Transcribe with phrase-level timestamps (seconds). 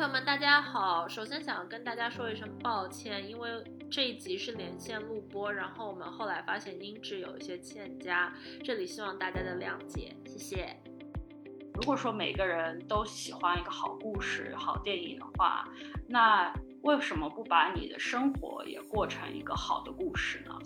[0.00, 1.06] 朋友们，大家好。
[1.06, 8.32] 首先想跟大家说一声抱歉，因为这一集是连线录播，然后我们后来发现音质有一些欠佳，
[8.64, 10.74] 这里希望大家的谅解，谢谢。
[11.74, 15.68] 如果说每个人都喜欢一个好故事、好电影的话，
[16.08, 20.58] 那为什么不把你的生活也过成一个好的故事呢？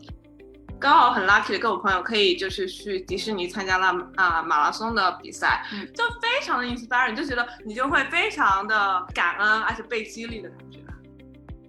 [0.81, 3.87] 刚好很 lucky 的跟我朋友可以就是去迪士尼参加了
[4.17, 5.65] 啊马拉松的比赛，
[5.95, 10.79] 就非常的 inspiring，就觉得你就会非常的感恩，而且被激励的感觉。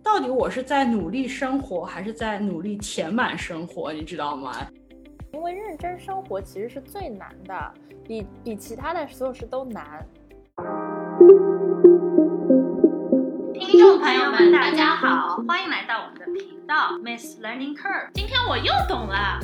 [0.03, 3.91] 到底我是在努力生活，还是在努力填满生活？
[3.93, 4.53] 你知道吗？
[5.33, 7.73] 因为认真生活其实是最难的，
[8.05, 10.05] 比比其他的所有事都难。
[13.75, 18.07] 听众朋友们，大家好，欢迎来到我们的频道 Miss Learning Curve。
[18.13, 19.37] 今天我又懂了，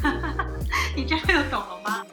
[0.95, 2.05] 你真的又懂了吗？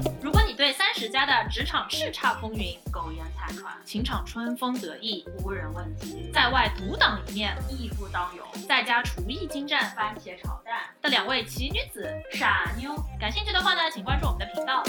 [0.22, 14.82] 如果你对三十加的职场叱咤风云、苟延残喘、情场春风得意、无人问津，在外独当一面、义不当勇，在家厨艺精湛、番茄炒蛋的两位奇女子傻妞，感兴趣的话呢，请关注我们的频道。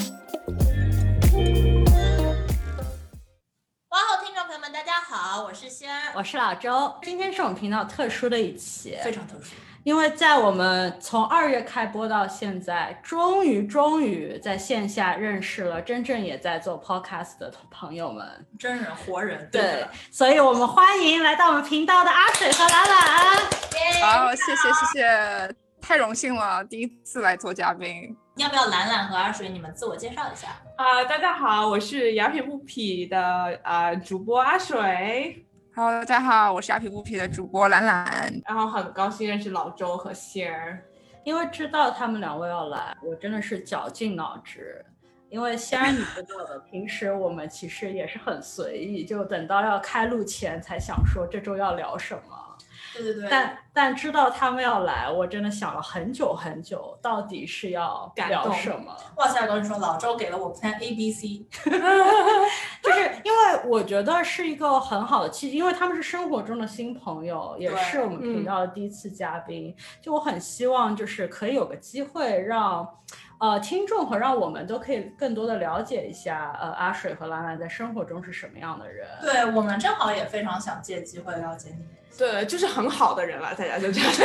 [3.90, 6.96] 哇哦，听众朋友们，大家好，我是仙儿，我是老周。
[7.02, 23.38] 今天是我们频道特殊的一期，非常特殊，因为在我们从二月开播到现在，终于终于在线下认识了真正也在做 podcast 的朋友们，真人活人，对，所以我们欢迎来到我们频道的阿水和兰兰。
[24.04, 25.56] 好，谢谢谢谢，
[25.90, 28.16] 太荣幸了，第一次来做嘉宾。
[28.36, 30.50] 要不要兰兰和阿水你们自我介绍一下？
[30.78, 35.44] 啊，大家好，我是雅痞不痞的啊主播阿水。
[35.76, 38.40] Hello，大家好，我是雅痞不痞的主播兰兰。
[38.46, 40.80] 然后很高兴认识老周和仙儿，
[41.24, 44.86] 因为知道他们两位要来，我真的是绞尽脑汁。
[45.30, 52.22] 因为仙儿你知道的，平时我们其实也是很随意，就等到要开录前才想说这周要聊什么。
[52.94, 58.96] 对对对，但但知道他们要来，我真的想了很久很久，到底是要聊什么？
[59.18, 61.46] 哇塞，跟你说，老周给了我 plan A B C，
[62.82, 72.88] 就是因为我觉得是一个很好的契机，因为他们是生活中的新朋友，也是我们频道的第一次嘉宾，就我很希望就是可以有个机会让。
[73.40, 79.08] 呃，听众和让我们都可以更多的了解一下，呃，阿水和兰兰在生活中是什么样的人。
[79.22, 81.86] 对我们正好也非常想借机会了解你。
[82.18, 84.10] 对，就是很好的人了，大家就这样。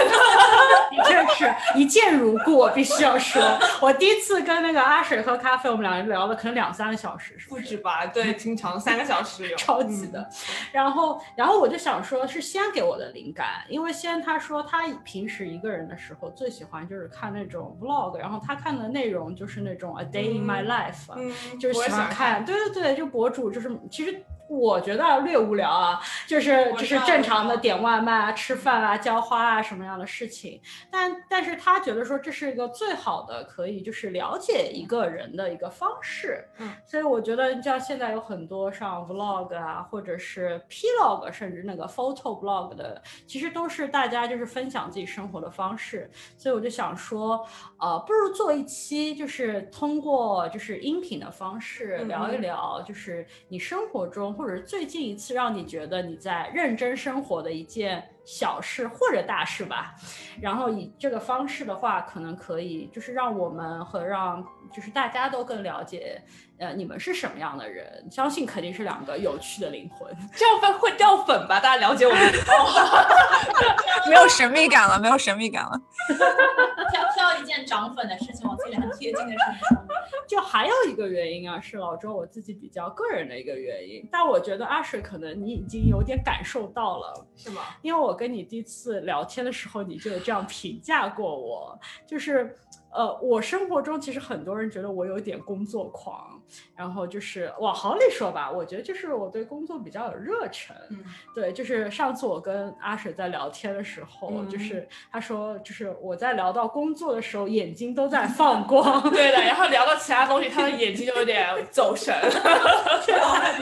[0.90, 3.42] 的确是一见如故，我必须要说，
[3.80, 8.06] 我第一次跟那个阿水喝咖啡，我们两人聊了可能两三个小时，不止吧？
[8.06, 10.28] 对，经常三个小时有， 超级的。
[10.72, 24.22] 然后，然后我就想说，是先给我的灵感，因为先他说他平时一个人的时候最喜欢就是看那种 vlog，然后他看的内容就是那种 a day in my life，就是喜欢看，对对对，就博主就是其实。
[24.48, 30.60] 我觉得略无聊啊，就是就是正常的点外卖啊、吃饭啊、浇花啊什么样的事情，
[30.90, 47.46] 但但是他觉得说这是一个最好的可以就是了解一个人的一个方式，嗯，所以我觉得像现在有很多上 vlog 啊，或者是 plog，甚至那个 photo blog 的，其实都是大家就是分享自己生活的方式，所以我就想说，
[47.80, 54.33] 呃，不如做一期就是通过就是音频的方式聊一聊，就是你生活中。
[54.34, 59.94] 或者最近一次让你觉得你在认真生活的一件小事或者大事吧，
[60.40, 66.22] 然后以这个方式的话，可能可以就是让我们和让就是大家都更了解。
[66.64, 68.06] 呃，你们是什么样的人？
[68.10, 70.10] 相信肯定是两个有趣的灵魂。
[70.34, 71.60] 这样粉会掉粉吧？
[71.60, 72.20] 大家了解我们，
[74.08, 75.78] 没有神秘感了，没有神秘感了。
[76.90, 79.38] 挑挑一件涨粉的事情，往自己很贴近的事
[79.68, 79.78] 情。
[80.26, 84.08] 就还有一个原因啊，是老周我自己比较个人的一个原因。
[84.10, 87.60] 但我觉得阿水可能你已经有点感受到了，是吗？
[87.82, 92.56] 因为我跟你第一次聊天的时候，你就有这样评价过我，就是。
[92.94, 96.40] 呃，我生活中其实很多人觉得我有点工作狂，
[96.76, 100.76] 然后就是往好里说吧，我觉得就是我对工作比较有热忱。
[100.90, 109.02] 嗯，对，就是上次我跟阿水在聊天的时候，就是他说，就是我在聊到工作的时候，眼睛都在放光。
[109.10, 112.14] 对的，然后聊到其他东西，他的眼睛就有点走神。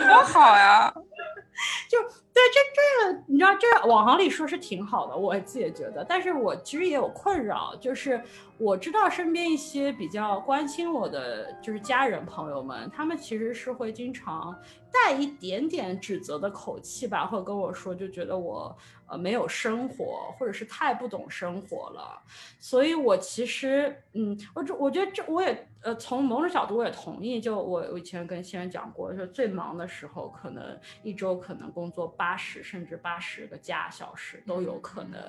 [0.08, 0.93] 多好呀！
[1.88, 1.99] 就
[2.34, 6.05] 对这这个，你知道这网行里说是挺好的，我自己也觉得。
[6.08, 8.20] 但是我其实也有困扰，就是
[8.58, 14.56] 我知道身边一些比较关心我的就是家人朋友们，他们其实是会经常
[14.90, 18.75] 带一点点指责的口气吧，会跟我说，就觉得我
[19.06, 22.19] 呃没有生活，或者是太不懂生活了。
[22.58, 27.40] 所以我其实，嗯，我这我觉得这我也呃从某种角度我也同意。
[27.40, 35.20] 就我我以前跟先生讲过，就最忙的时候，可能一周可能工作八十甚至八十个加小时都有可能。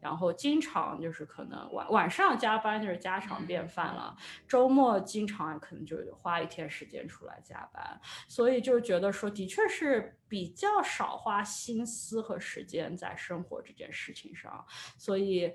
[0.00, 4.16] 然后经常就是可能晚晚上加班就是家常便饭了，
[4.48, 8.00] 周末经常可能就花一天时间出来加班。
[8.26, 14.66] 所以就觉得说，的确是比较少花心思和时间在生活这件事情上。
[14.98, 15.54] 所以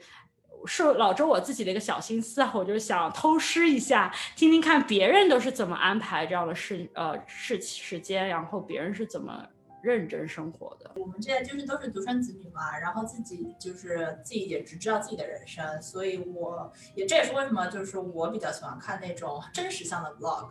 [0.66, 9.46] 是老周我自己的一个小心思啊，我就想偷师一下，听听看别人都是怎么安排这样的事呃事时间，然后别人是怎么
[9.86, 10.92] 认真生活的。
[10.96, 20.50] 我们这就是都是独生子女嘛，然后自己就是自己也只知道自己的人生，所以我也这也是为什么就是我比较喜欢看那种真实向的 vlog。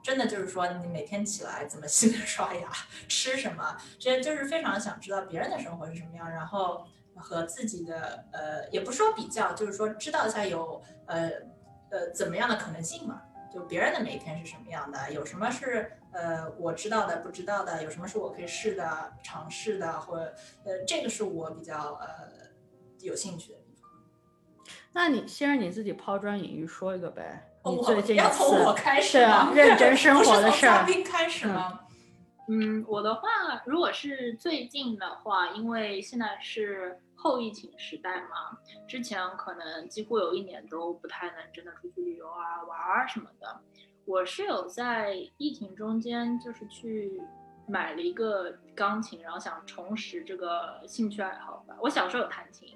[0.00, 2.70] 真的就是说，你每天起来怎么洗脸 刷牙，
[3.08, 6.86] 吃什么，这些就是非常想知道别人的生活是什么样，然后
[7.16, 11.28] 和自己的呃，也不说比较，就是说知道一下有呃
[11.90, 13.20] 呃怎么样的可能性嘛，
[13.52, 20.34] 就别人的每一天是什么样的，有什么是呃我知道的不知道的，有什么是我可以试的尝试的，或者
[20.64, 22.08] 呃这个是我比较呃
[23.00, 23.90] 有兴趣的地方。
[24.92, 27.44] 那你先让你自己抛砖引玉说一个呗。
[27.62, 29.52] 我要从我开始吗？
[29.54, 30.78] 认真生活的事儿。
[30.78, 31.80] 嘉宾开始吗？
[32.48, 33.20] 嗯，我的话，
[33.66, 38.56] 如果是最近的话，因为现在是后疫情时代嘛，
[38.88, 43.60] 之前可能几乎有一年都不太能真的出去旅游啊、玩啊什么的。
[44.08, 47.20] 我是有在疫情中间，就是去
[47.66, 51.76] 买了一个钢琴，然后想重拾这个兴趣爱好吧。
[51.80, 52.74] 我小时候有弹琴，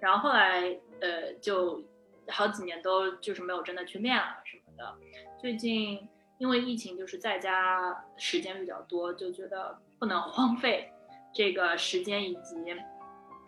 [0.00, 1.82] 然后后来呃就。
[2.28, 4.94] 好几年都就是没有真的去练了什么的。
[5.40, 6.08] 最近
[6.38, 10.92] 因为疫情，就是在家时间比较多，就觉得不能荒废
[11.34, 12.54] 这个时间以及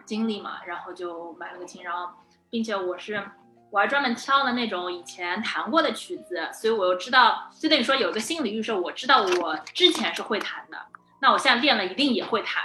[0.04, 2.12] 精力嘛，然后就买了个琴，然后
[2.50, 3.24] 并且我是
[3.74, 10.78] 我还专门挑了那种以前弹过的曲子，所以我又知道，就等于说有个心理预设，我知道我之前是会弹的，
[11.20, 12.62] 那我现在练了一定也会弹。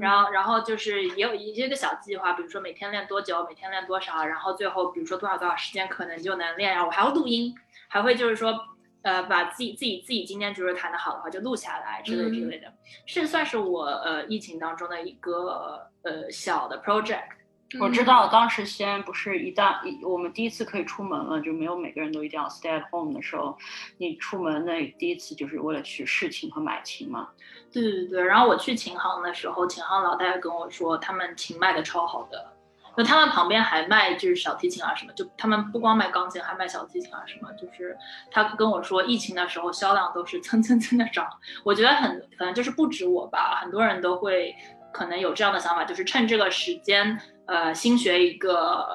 [0.00, 6.72] 然后，然后就是也有一些个小计划，比如说每天练多久，每天练多少，然后最后比如说多少多少时间可能就能练。
[6.72, 7.54] 然后我还要录音，
[7.88, 8.58] 还会就是说，
[9.02, 12.72] 呃，把自己自己自己今天就是弹的好的话就录下来之类之类的，
[13.04, 17.36] 是算是我呃疫情当中的一个呃小的 project。
[17.78, 23.58] 我知道当时西安不是一旦一我们第一次可以出门了，就没有每个人都一定要 stay at home 的时候，
[23.98, 27.28] 你出门那第一次就是为了去试琴和买琴嘛。
[27.70, 32.50] 对对对，然后我去琴行的时候，琴行老大爷跟我说，他们琴卖的超好的，
[32.96, 37.94] 就他们旁边还卖就是小提琴啊什么，就他们不光卖钢琴，还卖小提琴啊什么，就是
[38.30, 41.28] 他跟我说，疫情的时候销量都是蹭蹭蹭的涨。
[41.62, 44.54] 我觉得很可能就是不止我吧，很多人都会
[44.92, 48.86] 可能有这样的想法，就是趁这个时间，呃，新学一个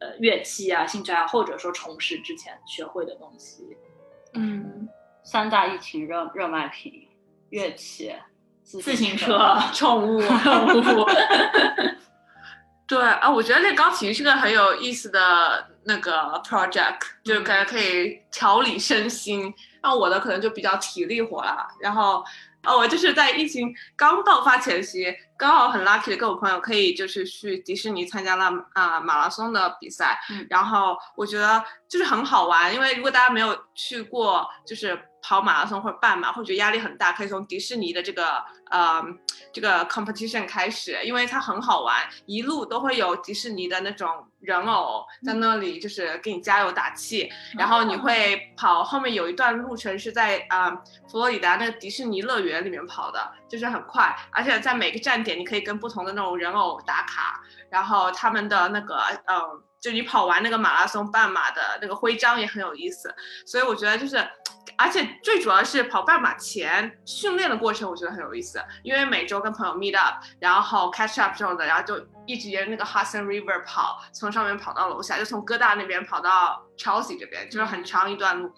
[0.00, 3.76] 呃乐器啊，兴趣爱好，或者说重拾之前学会的东西。
[4.34, 4.88] 嗯，
[5.22, 7.08] 三大疫情热热卖品。
[7.50, 8.12] 乐器、
[8.62, 11.06] 自行车、 宠物，宠物
[12.88, 19.54] 对啊，我觉得练钢琴是个很有意思的那个 project，就是感觉可以调理身心。
[19.82, 22.24] 那我的可能就比较体力活了，然后。
[22.64, 30.18] 哦，我就是在疫情刚爆发前夕，刚好很 lucky 的跟我朋友可以就是去迪士尼参加了啊马拉松的比赛，
[30.48, 39.02] 然后我觉得就是很好玩，因为如果大家没有去过，就是跑马拉松或者半马，会觉得压力很大，可以从迪士尼的这个呃
[39.52, 41.96] 这个 competition 开始，因为它很好玩，
[42.26, 44.06] 一路都会有迪士尼的那种。
[44.44, 50.70] 人偶在那里就是给你加油打气，然后你会跑后面有一段路程是在啊
[51.08, 63.14] 佛罗里达那个迪士尼乐园里面跑的，就是很快，而且在每个站点你可以跟不同的那种人偶打卡，然后他们的那个嗯，就你跑完那个马拉松半马的那个徽章也很有意思，
[63.44, 64.26] 所以我觉得就是。
[64.76, 78.48] 而且最主要是跑半马前训练的过程，我觉得很有意思，因为每周跟朋友 meet up，然后 catch up 这种的，然后就一直沿着那个 Hudson River 跑，从上面跑到楼下，就从哥大那边跑到 Chelsea 这边，就是很长一段路，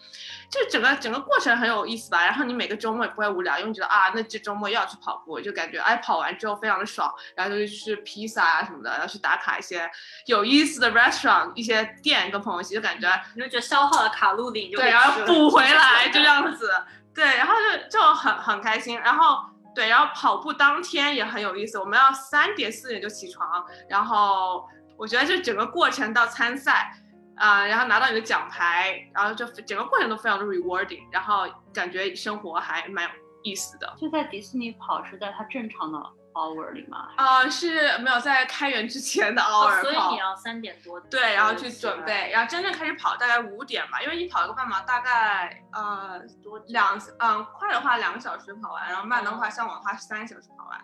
[0.50, 2.24] 就整个整个过程很有意思吧。
[2.24, 9.90] 然后你每个周末也不会无聊，因为觉得啊，那这周末又要去跑步，就感觉哎，跑完之后非常的爽，然后就去吃披萨啊什么的，要去打卡一些
[10.26, 16.06] 有意思的 restaurant，一些店跟朋友一起，就感觉你就觉得消耗了卡路里，对，然后补回来。
[16.06, 16.70] 就这样子，
[17.14, 19.44] 对，然后就就很很开心，然后
[19.74, 26.90] 对，然后跑步当天也很有意思，我们要三点四点就起床，然后我觉得这整个过程到参赛，
[27.36, 33.10] 啊，然后拿到你的奖牌，然后就整个过程都非常的 rewarding，然后感觉生活还蛮有
[33.42, 33.94] 意思的。
[33.98, 35.98] 就在迪士尼跑是在它正常的
[36.34, 37.08] hour 里吗？
[37.16, 50.78] 啊、是没有在开园之前的哦 hour 所以你要三点多对，然后去准备，然后真正开始跑大概五点吧，因为你跑一个半马大概呃多久两嗯快的话两个小时跑完，然后慢的哦话像我的话是三个小时跑完，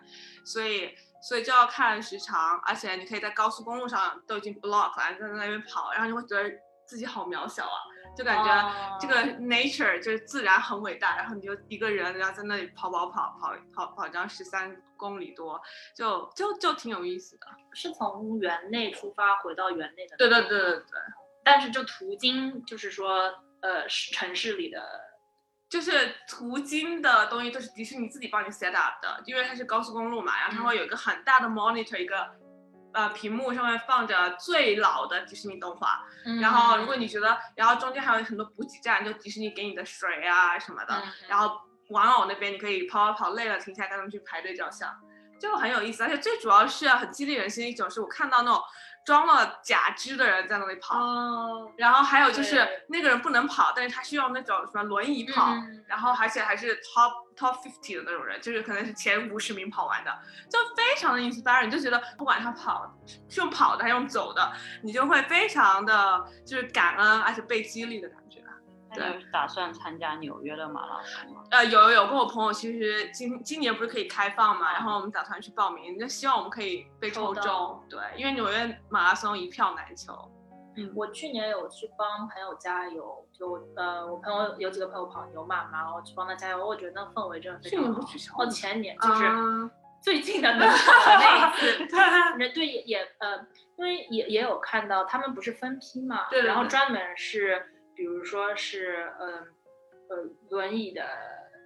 [0.45, 6.51] 所以所以就要看时长，而且你可以在高速公路上都已经 block 了，在那边跑，然后你会觉得
[6.85, 7.79] 自己好渺小啊，
[8.17, 15.61] 就感觉哦这个 nature 就是自然很伟大，然后你就一个人然后在那里跑跑跑跑跑跑这样十三公里多，
[15.95, 17.47] 就就就挺有意思的。
[17.73, 20.17] 是从园内出发回到园内的。
[20.17, 20.71] 对对对对。
[20.79, 20.83] 对。
[21.45, 24.81] 但是就途经，就是说，呃，是城市里的，
[25.73, 32.29] 就是途经的东西都是迪士尼自己帮你 set up 的，因为它是高速公路嘛，然后它会有一个很大的 monitor，一个
[32.93, 36.39] 呃屏幕上面放着最老的迪士尼动画，嗯。
[36.39, 44.95] 然后如果你觉得，然后中间还有很多补给站，就迪士尼给你的水啊什么的，嗯然后玩偶那边你可以跑跑跑累了停下来跟他们去排队照相，
[45.39, 48.61] 就很有意思，而且最主要是很激励人心的一种是我看到那种
[49.05, 50.97] 装了假肢的人在那里跑。
[50.97, 60.11] 哦，然后还有就是那个人不能跑，但是他需要那种什么轮椅跑，嗯然后而且还是 top top fifty 的那种人，就是可能是前五十名跑完的，
[60.49, 62.91] 就非常的 inspiring，就觉得不管他跑
[63.29, 68.22] 是用跑的还是用走的，你就会非常的就是感恩，而且被激励的感觉。
[68.95, 71.43] 那你打算参加纽约的马拉松吗？
[71.51, 80.13] 呃，有有有跟我朋友，其实今今年不是可以开放嘛，然后我们打算去报名，就希望我们可以被抽中，对，因为纽约马拉松一票难求。
[80.75, 88.01] 嗯我去年有去帮朋友加油，就呃，我朋友有几个朋友跑牛马嘛，然后去帮他加油，我觉得那氛围真的非常好。
[88.39, 89.69] 哦，前年就是嗯
[90.01, 90.77] 最近的那一
[91.59, 91.95] 次
[92.39, 93.37] 那对也也呃，
[93.77, 99.33] 因为也也有看到他们不是分批嘛，对对对然后专门是比如说是嗯
[100.09, 100.17] 呃
[100.49, 101.03] 轮椅的。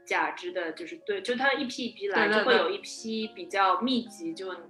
[0.07, 4.61] 假肢的，就是对，就他一批一批来，就会有一批比较密集，就能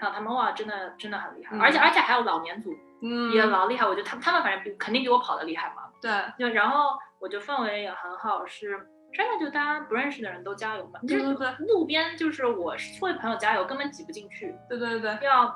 [0.00, 5.82] 看到他们哇，真的真的很厉害，嗯而且而且还有老年组嗯，也老厉害，我觉得他他们反正比肯定比我跑的厉害嘛。
[6.00, 8.80] 对，就然后我觉得氛围也很好，是
[9.12, 10.98] 真的就大家不认识的人都加油嘛。
[11.00, 15.54] 就是对对对路边就是我是为朋友加油，根本挤不进去，对对对，要，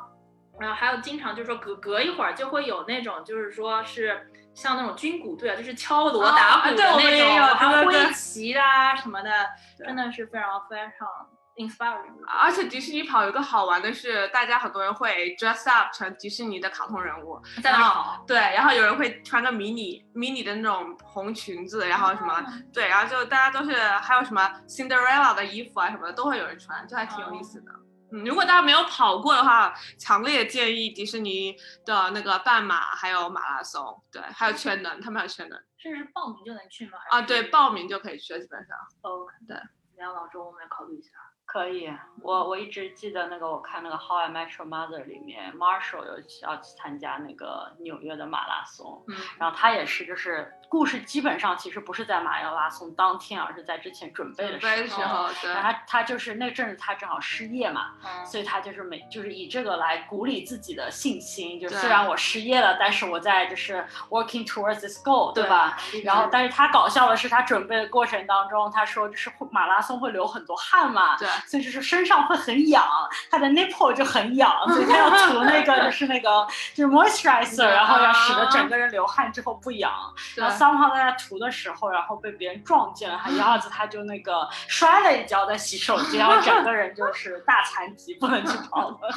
[0.58, 9.30] 然后还有经常就是说隔隔一会儿就会有那种就是说是像那种军鼓队啊，就是敲锣打鼓的那种，还有挥旗啦什么的，
[9.78, 11.08] 真的是非常非常
[11.56, 12.24] inspiring。
[12.26, 27.70] 而且迪士尼跑有个好玩的是，大家很多人会 dress up 成迪士尼的卡通人物，在那跑，对，然后有人会穿个迷你迷你的那种红裙子，然后什么、对，然后就大家都是还有什么 Cinderella 的衣服啊什么的都会有人穿，就还挺有意思的。
[27.72, 36.98] 嗯，如果大家没有跑过的话，强烈建议迪士尼的那个半马还有马拉松，对，还有全能，他们还有全能这是报名就能去吗？
[37.10, 38.76] 啊，对，报名就可以去，基本上。
[39.02, 39.56] OK，，对，
[39.96, 41.10] 两老周我们要考虑一下。
[41.46, 54.64] 可以，我我一直记得那个，我看那个《How I Met Your Mother》里面，Marshall 有要去参加那个纽约的马拉松，嗯，然后他也是，就是故事基本上其实不是在马拉松当天，而是在之前准备的时
[55.02, 55.28] 候。
[55.44, 65.76] 然后他他就是那阵子他正好失业嘛，嗯所以他就是每就是以这个来鼓励自己的信心，就是虽然我失业了，但是我在就是 working towards this goal，对对吧？
[66.04, 72.86] 然后，但是他搞笑的是，他准备的过程当中，他说就是马拉松会流很多汗嘛，对所以就是身上会很痒，
[73.28, 79.90] 他的 nipple 就很痒，所以他要涂那个就是那个就是 moisturizer， 然后要使得整个人流汗之后不痒。
[80.36, 88.98] 对然后 somehow 在那涂的时候，然后被别人撞见了，他一下子他就那个摔了一跤在洗手间，然后整个人就是大残疾，不能去跑了。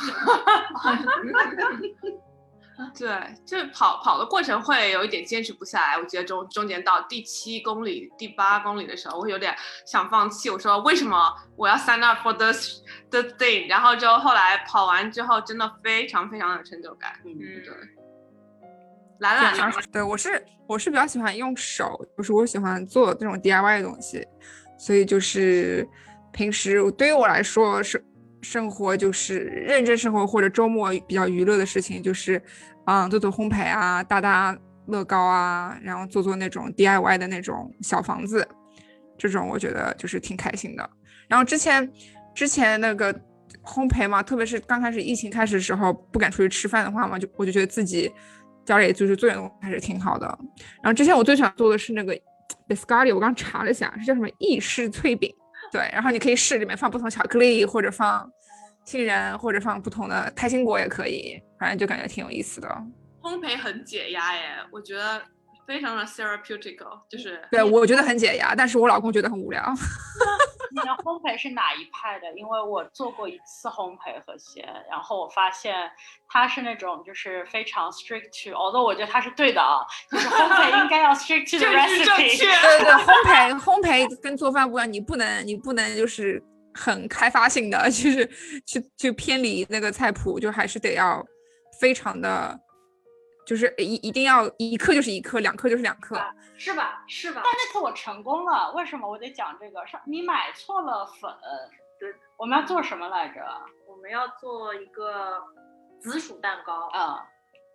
[2.98, 3.08] 对，
[3.46, 5.96] 就是跑跑的过程会有一点坚持不下来。
[5.96, 10.50] 我觉得中中间到第七公里、第八公里的时候，我有点想放弃。
[10.50, 12.82] 我说为什么我要 sign up for this
[13.12, 13.70] the thing？
[13.70, 17.14] 然后就后来跑完之后，真的非常非常有成就感。
[17.24, 17.74] 嗯，对，
[19.24, 24.26] 兰兰想对我是我是比较喜欢用手，就是我喜欢做这种 DIY 的东西，
[24.78, 25.88] 所以就是
[26.34, 28.04] 平时对于我来说是
[28.42, 32.42] 生活就是认真生活或者周末比较娱乐的事情，就是
[32.86, 34.56] 嗯做做烘焙啊，搭搭
[34.88, 38.46] 乐高啊，然后做做那种 DIY 的那种小房子，
[39.18, 40.90] 这种我觉得就是挺开心的。
[41.30, 41.90] 然后之前
[42.36, 43.14] 之前那个
[43.64, 48.12] 烘焙嘛，特别是刚开始疫情开始的时候，不敢出去吃饭的话嘛，就我就觉得自己
[48.66, 50.28] 家里就是做点东西还是挺好的。
[50.82, 52.18] 然后之前我最想做的是那个
[52.68, 55.34] biscotti，我刚查了一下，是叫什么意式脆饼。
[55.72, 58.30] 对，然后你可以试里面放不同巧克力，或者放
[58.86, 62.68] 杏仁，或者放不同的开心果也可以，反正就感觉挺有意思的。
[63.22, 64.42] 烘焙很解压耶，
[64.72, 65.22] 我觉得
[65.66, 69.64] 非常的 therapeutical，就是对，我觉得很解压，但是我老公觉得很无聊。
[70.76, 72.26] 你的烘焙是哪一派的？
[72.36, 75.76] 因为我做过一次烘焙和弦，然后我发现
[76.28, 82.38] 他是那种就是非常 strict to，although 我觉得他是对的啊，就是烘焙应该要 strict to the 政治正 recipe。
[82.38, 82.46] 确。
[82.46, 86.44] 对对，烘 焙烘焙跟做饭不一样，你不能你不能就是
[86.74, 88.26] 很开发性的，就是
[88.66, 91.24] 去去偏离那个菜谱，就还是得要
[91.80, 92.60] 非常的，
[93.46, 96.18] 就是一一定要一克就是一克，两克就是两克。
[96.18, 97.04] 啊是吧？
[97.08, 97.42] 是吧？
[97.44, 99.86] 但那次我成功了，为什么我得讲这个？
[99.86, 101.30] 上你买错了粉。
[102.00, 103.44] 对，我们要做什么来着？
[103.88, 105.42] 我们要做一个
[106.00, 107.26] 紫薯蛋糕，啊，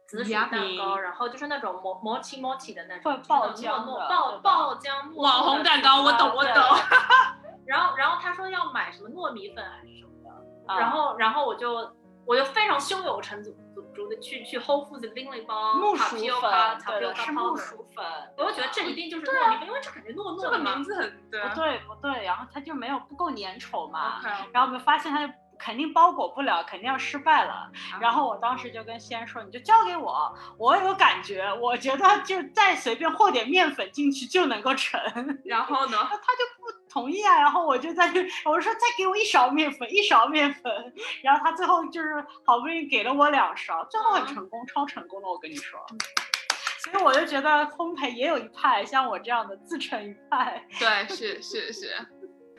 [0.06, 0.48] 紫薯蛋
[0.78, 6.62] 糕，然后就是那种磨磨起磨起的那种，爆浆的糯糯爆爆浆糯糯网红蛋糕，我懂我对懂。
[7.66, 11.90] 然后然后他说要买什么糯米粉还是什么的，啊然后然后我就
[12.26, 13.50] 我就非常胸有成竹
[14.20, 17.86] 去去 Whole Foods 拎了一包木薯粉，对是木薯。
[17.94, 18.04] 粉。
[18.36, 21.42] 我就觉得这一定就是糯米粉，因为这感觉糯糯这个名字很对。
[21.42, 24.20] 不对不对，然后它就没有不够粘稠嘛，
[24.52, 27.70] 然后我们发现它就肯定包裹不了，肯定要失败了。
[28.00, 35.00] 然后我当时就跟西安说，你就交给我，我有感觉，我觉得就再随便和点面粉进去就能够成。
[35.44, 35.96] 然后呢？
[35.98, 40.72] 他就不同意啊，然后我就在这，我说再给我一勺面粉，一勺面粉，
[41.22, 45.80] 然后他最后就是好不容易给了我两勺，最后很成功，超成功的，我跟你说。
[46.78, 52.08] 所以我就觉得烘焙也有一派像我这样的自成一派，对，是 是是，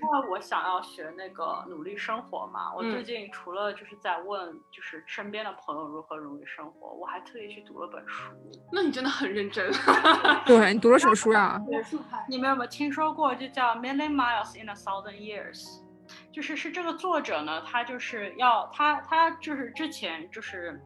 [0.01, 2.73] 因为我想要学那个努力生活嘛。
[2.75, 8.31] 我最嗯近除了就是在问，就是身边的朋友如何努力生活，我还特意去读了本书。
[8.71, 9.71] 那你真的很认真。
[10.45, 11.59] 对你读了什么书呀？
[11.69, 12.25] 学术派。
[12.29, 15.63] 你们有没有听说过，就叫《Million Miles in a Thousand Years》？
[16.33, 20.81] 就是是这个作者呢，他就是要他他就是之前就是。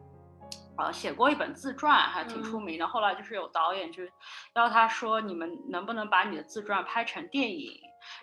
[0.76, 2.84] 呃，写过一本自传，还挺出名的。
[2.84, 4.02] 后来就是有导演就
[4.56, 7.70] 要他说，你们能不能把你的自传拍成电影？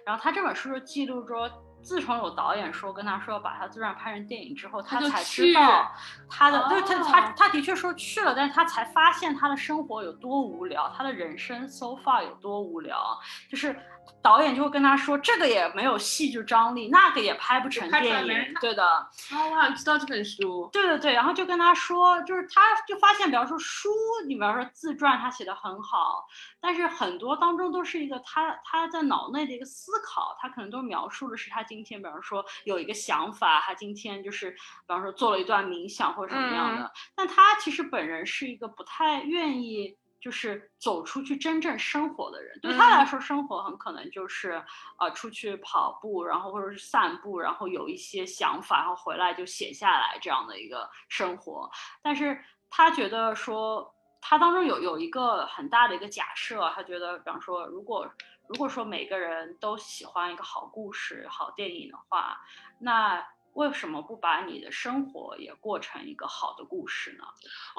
[0.05, 1.49] 然后他这本书就记录说，
[1.81, 5.91] 自从有导演说跟他说要把他自传拍成电影之后，他才知道。
[6.29, 7.33] 他的，对他他哦。
[7.35, 13.19] 他的确说去了，但是他才发现他的生活有多无聊，他的人生 so far 有多无聊，
[13.49, 13.75] 就是
[14.21, 18.83] 导演就会跟他说，这个也没有戏剧张力，那个也拍不成电影，对的。
[18.85, 20.69] 哦，我好像知道这本书。
[20.71, 23.89] 对对对，然后就跟他说，就是他就发现，比方说书，
[24.27, 26.25] 你比方说自传，他写的很好，
[26.59, 39.97] 但是很多当中都是一个他他在脑内的一个思考，他可能都描述的是他今天，比方说有一个想法，他今天就是比方说做了一段冥想或者什么样的，但他其实本人是一个不太愿意。
[40.21, 44.63] 就是走出去真正生活的人，对他来说，生活很可能就是，
[44.99, 51.69] 呃，出去跑步，然后或者是散步，然后有一些想法，然后回来就写下来这样的一个生活。
[52.03, 58.07] 但是他觉得说，他当中有有一个很大的一个假设，他觉得，比方说，如果
[58.47, 62.39] 如果说每个人都喜欢一个好故事、好电影的话，
[62.79, 67.25] 那为什么不把你的生活也过成一个好的故事呢？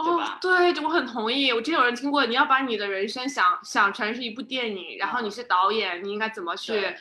[0.05, 1.53] 对哦吧，对，我很同意。
[1.53, 6.95] 我之前有人听过，你要把你的人生想想成是一部电影，然后你是导演，你应该怎么去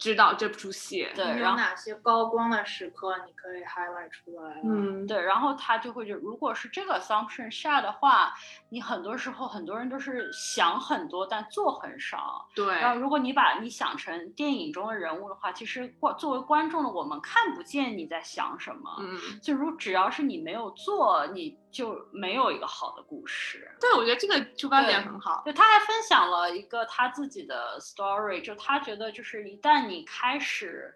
[0.00, 1.06] 对指导这出戏？
[1.14, 4.60] 对，有然后哪些高光的时刻你可以 highlight 出来啊？
[4.64, 8.32] 嗯，对，然后他就会就，如果是这个 assumption 下的话，
[8.70, 12.48] 你很多时候很多人都是想很多，但做很少。
[12.54, 18.96] 对，然后，如果你把你想成电影中的人物的话，其实观作为观众的我们看不见你在想什么。
[19.00, 23.70] 嗯，就如只要是你没有做，你就没有一个好的故事。
[23.80, 25.42] 对，我觉得这个出发点很好。
[25.44, 30.94] 对，他还分享了一个他自己的 story，就他觉得就是一旦你开始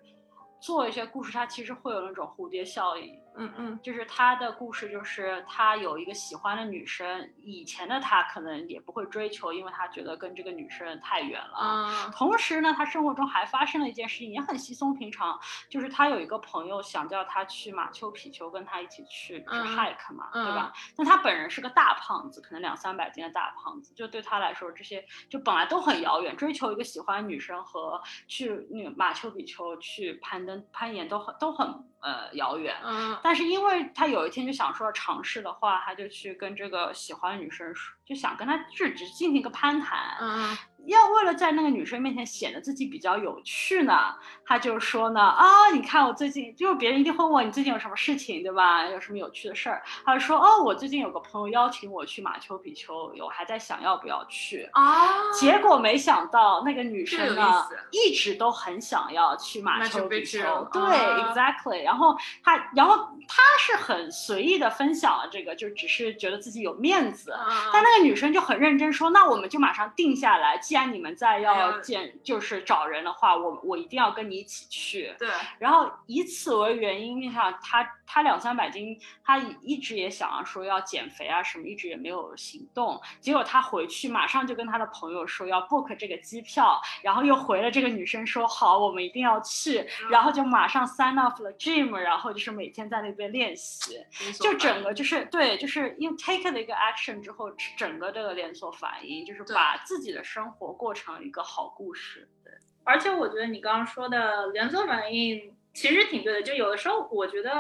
[0.61, 3.19] 做一些故事，它其实会有那种蝴蝶效应。
[3.37, 11.59] 嗯嗯，就是他的故事，就是他有一个喜欢的女生，以前的他可能也不会追求，因为他觉得跟这个女生太远了。
[11.61, 20.73] 嗯同时呢，他生活中还发生了一件事情，也很稀松平常，就是他有一个朋友想叫他去马丘比丘跟他一起去去嗯 hike 嘛，嗯对吧？
[20.97, 31.67] 但他本人是个大胖子，可能两三百斤的大胖子，就对他来说，这些就本来都很遥远，追求一个喜欢的女生和去那个马丘比丘去攀登攀岩都很都很
[32.05, 32.77] 呃遥远。
[32.85, 40.17] 嗯但是因为他有一天就想说尝试的话，他就去跟这个喜欢的女生说，就想跟她就只进行一个攀谈。
[40.21, 40.57] 嗯
[40.87, 48.87] 要为了在那个女生面前显得自己比较有趣呢，他就说呢啊，你看我最近，就是别人一定会问你最近有什么事情，对吧？
[48.87, 49.83] 有什么有趣的事儿？
[50.05, 54.69] 他就说哦，我最近有个朋友邀请我去马丘比丘，我还在想要不要去。
[54.73, 60.39] 啊，结果没想到那个女生呢思，一直都很想要去马马丘比丘
[60.73, 67.33] 对、啊 e x a c t l y 然后他，然后他是很随意的分享了这个，就只是觉得自己有面子。
[67.33, 75.15] 嗯但那个女生就很认真说：“那我们就马上定下来，既既然你们在哎要呦见，就是找人的话，我我一定要跟你一起去。
[75.21, 75.29] 对，
[75.61, 83.01] 然后以此为原因，你想他他两三百斤，他一直也想要说要减肥啊什么，一直也没有行动。
[83.21, 94.05] 结果他回去马上就跟他的朋友说要 book 这个机票，然后又回了这个女生说好，我们一定要去，然后就马上 sign off 了 gym，然后就是每天在那边练习。
[94.41, 102.29] 就整个就是对，就是因为 take 了一个 action 之后，整个这个连锁反应就是把自己的生活过成一个好故事。
[102.45, 102.53] 对
[102.85, 107.51] 而且我觉得你刚刚说的连锁反应其实挺对的，就有的时候我觉得，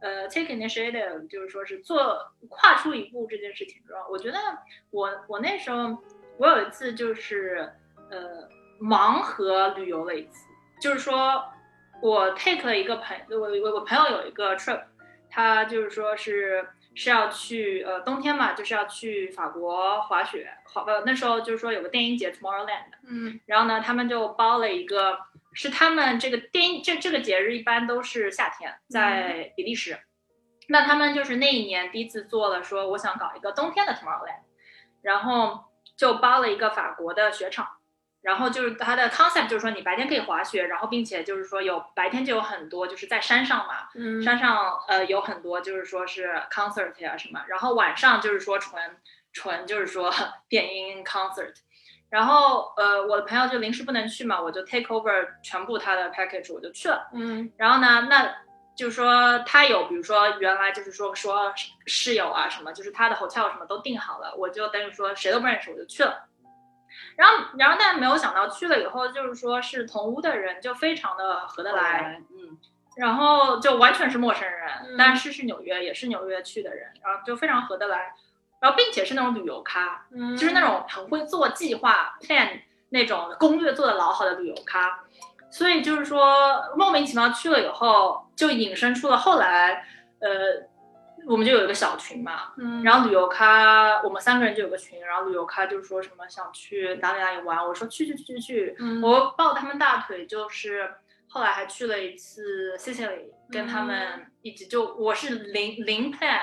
[0.00, 4.08] 呃，take initiative 就是说是做跨出一步这件事挺重要。
[4.08, 4.38] 我觉得
[4.90, 5.96] 我我那时候
[6.38, 7.72] 我有一次就是
[8.10, 8.48] 呃
[8.80, 10.46] 盲盒旅游了一次，
[10.80, 11.44] 就是说
[12.02, 14.82] 我 take 了一个朋我我我朋友有一个 trip，
[15.30, 22.92] 他就是说是是要去呃冬天嘛，就是要去法国滑雪，滑呃那时候就是说有个电音节 Tomorrowland。
[23.06, 25.18] 嗯然后呢，他们就包了一个，
[25.52, 29.98] 是他们这个电影这这个节日一般都是夏天，在比利时。
[30.68, 34.44] 那他们就是那一年第一次做了，说我想搞一个冬天的 Tomorrowland，
[35.02, 35.64] 然后
[35.96, 37.68] 就包了一个法国的雪场，
[38.24, 48.82] 然后就是它的 concept 就是说你白天可以滑雪，然后并且就是说有白天就有很多就是在山上嘛，嗯山上呃有很多就是说是 concert 呀、什么，然后晚上就是说纯
[49.34, 50.10] 纯就是说
[50.48, 51.52] 电音 concert，
[52.08, 57.06] 然后呃我的朋友就临时不能去嘛，我就 take over 全部他的 package，我就去了。
[57.12, 58.34] 嗯然后呢，那
[58.74, 61.52] 就是说他有比如说原来就是说说
[61.86, 66.26] 室友啊什么，就是他的 hotel 什么都订好了，我就等于说谁都不认识我就去了。
[67.16, 72.58] 然后，然后但没有想到去了以后，就是说是同屋的人就非常的合得来，嗯，
[72.96, 78.14] 然后就完全是陌生人，嗯但是是纽约，也是纽约去的人，然后就非常合得来，
[78.60, 85.00] 然后并且是那种旅游咖，嗯就是那种很会做计划、plan 那种攻略做的老好的旅游咖，
[85.50, 89.86] 所以就是说莫名其妙去了以后，就引申出了后来，
[90.20, 90.28] 呃，
[91.26, 92.82] 我们就有一个小群嘛，嗯。
[92.82, 99.02] 然后旅游咖我们三个人就有个群，然后旅游咖就是说什么想去哪里哪里玩，我说去去去去去，嗯。
[99.02, 100.94] 我抱他们大腿，就是
[101.28, 106.40] 后来还去了一次 Sicily，跟他们一起就我是零零 plan，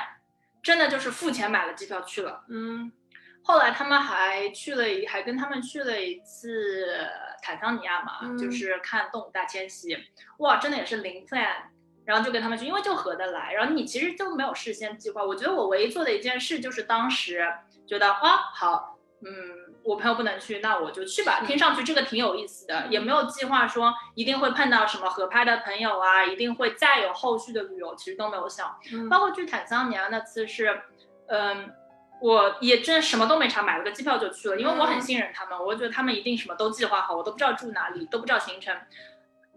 [0.62, 2.44] 真的就是付钱买了机票去了。
[2.50, 2.92] 嗯。
[3.44, 6.96] 后来他们还去了一，还跟他们去了一次
[7.42, 9.98] 坦桑尼亚嘛，嗯就是看动物大迁徙，
[10.38, 11.56] 哇，真的也是零 plan，
[12.06, 15.24] 然后就跟他们去，因为就合得来，然后你其实就没有事先计划。
[15.24, 17.46] 我觉得我唯一做的一件事就是当时
[17.88, 21.42] 觉得啊好，嗯，我朋友不能去，那我就去吧。
[21.46, 28.76] 听上去这个挺有意思的，也没有计划说一定会碰到什么合拍的朋友啊，一定会再有后续的旅游，其实都没有想。
[28.92, 30.82] 嗯包括去坦桑尼亚那次是，
[31.28, 31.72] 嗯，
[32.22, 38.76] 我也真什么都没查，买了个机票就去了，因为我很信任他们，我觉得他们一定什么都计划好，我都不知道住哪里，都不知道行程。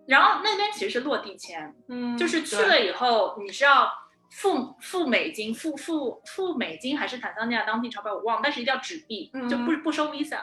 [0.07, 3.91] 然后那边其实是落地签，嗯就是去了以后你是要
[4.31, 10.41] 付付美金，付付付美金还是坦桑尼亚当地钞票我忘了，但是一定要纸币，就不不收 visa，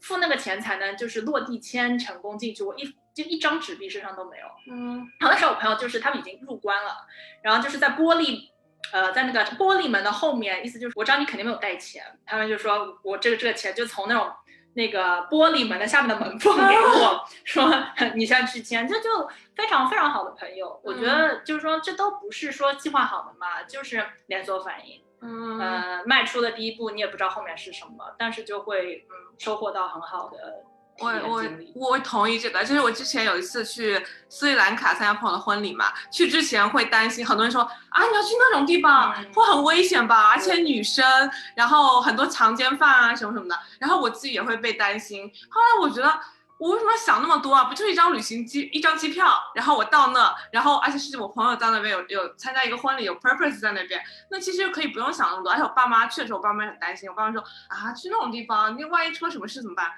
[0.00, 2.62] 付那个钱才能就是落地签成功进去。
[2.62, 4.46] 我一就一张纸币身上都没有。
[4.70, 6.96] 嗯然后那时候我朋友就是他们已经入关了，
[7.42, 8.50] 然后就是在玻璃，
[8.92, 14.30] 呃，在那个玻璃门的后面，意思就是我知道你肯定没有带钱，他们就说我这个这个钱就从那种
[14.74, 17.68] 那个玻璃门的下面的门缝给我， 说
[18.14, 20.80] 你现在去签，这就非常非常好的朋友。
[20.84, 25.02] 我觉得就是说这都不是说计划好的嘛，就是连锁反应。
[25.20, 30.64] 嗯呃，迈出的第一步，你也不知道后面是什么，但是就会嗯收获到很好的
[30.98, 31.90] 体我我。
[31.90, 45.30] 我同意这个，就是我之前有一次去斯里兰卡参加朋友的婚礼嘛，去之前会担心，很多人说啊你要去那种地方嗯会很危险吧，而且女生，然后很多强奸犯啊什么什么的，然后我自己也会被担心。
[45.48, 46.20] 后来我觉得。
[46.58, 47.62] 我为什么要想那么多啊？
[47.62, 55.52] 不就是一张旅行机，一张机票，然后我到那，然后而且是我朋友在那边有有参加一个婚礼，有 purpose 在那边，那其实可以不用想那么多。
[55.52, 59.92] 而且我爸妈去的时候，我爸妈也很担心，我爸妈说啊，去那种地方，你万一出了什么事怎么办？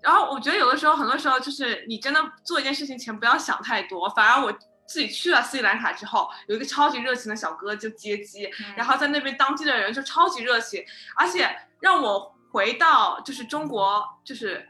[0.00, 4.52] 然后我觉得有的时候，很多时候就是你真的做一件事情前不要想太多，反而我
[4.86, 10.84] 自己去了斯里兰卡之后，有一个超级热情的小哥就接机，然后在那边当地的人就超级热情，
[11.16, 11.48] 而且
[11.80, 14.66] 让我回到就是中国就是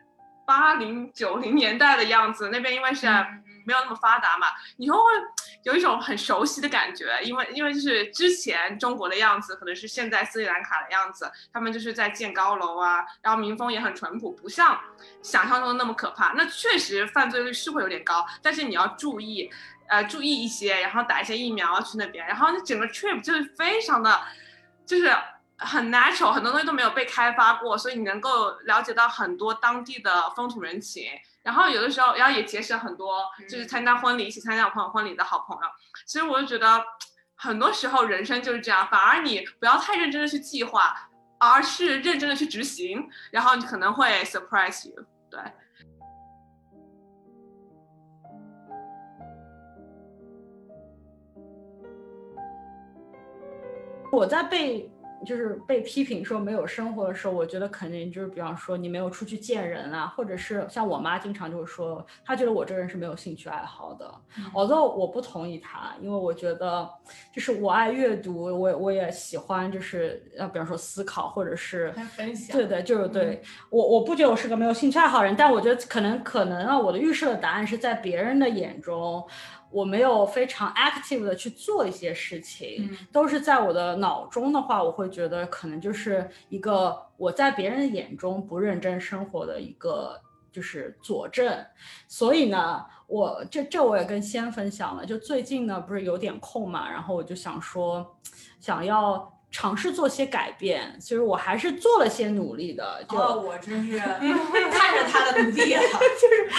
[0.49, 3.07] 八零九零年代的样子，那边因为是
[3.67, 4.47] 没有那么发达嘛，
[4.79, 4.97] 你会
[5.63, 14.81] 有一种很熟悉的感觉，因为因为就是之前中国的样子，可能是现在斯里兰卡的样子，他们就是在建高楼啊，然后民风也很淳朴，不像
[15.23, 16.33] 想象中的那么可怕。
[16.33, 19.51] 那确实犯罪率是会有点高，但是你要注意，
[19.87, 24.19] 呃，注意一些，然后打一些疫苗去那边，然后那整个 trip 就是非常的，
[24.87, 25.15] 就是
[25.59, 31.05] 很 natural，很多东西都没有被开发过，所以你能够了解到很多当地的风土人情。
[31.43, 35.63] 然后有的时候，然后也结识很多就是参加婚礼一起参加我朋友婚礼的好朋友。
[36.07, 36.85] 其实我就觉得，
[37.35, 45.05] 很多时候人生就是这样，反而你不要太认真的去计划，而是认真的去执行，然后你可能会 surprise you。
[45.31, 45.41] 对。
[54.11, 54.91] 我在被
[55.29, 64.11] 就是被批评说没有生活的时候，我觉得肯定就是，比方说你没有出去见人啊，或者是像我妈经常就是说，她觉得我这个人是没有兴趣爱好的。
[64.55, 66.89] although 我不同意她，因为我觉得
[67.31, 72.57] 就是我爱阅读，我我也喜欢就是呃，比方说思考或者是分享。
[72.57, 79.23] 对对，就是对我我不觉得我是个没有兴趣爱好人，但我觉得可能可能啊，我的预设的答案是在别人的眼中。
[79.71, 91.65] 我没有非常 active 的去做一些事情，都是在我的脑中的话，我会觉得可能就是一个我在别人眼中不认真生活的一个就是佐证。
[92.07, 98.19] 所以呢，我这这我也跟先分享了，就最近呢不是有点空嘛，然后我就想说，
[98.59, 103.05] 想要尝试做些改变，其实我还是做了些努力的。
[103.09, 103.99] 就我真是
[104.71, 105.83] 看着他的努力了，
[106.21, 106.51] 就是。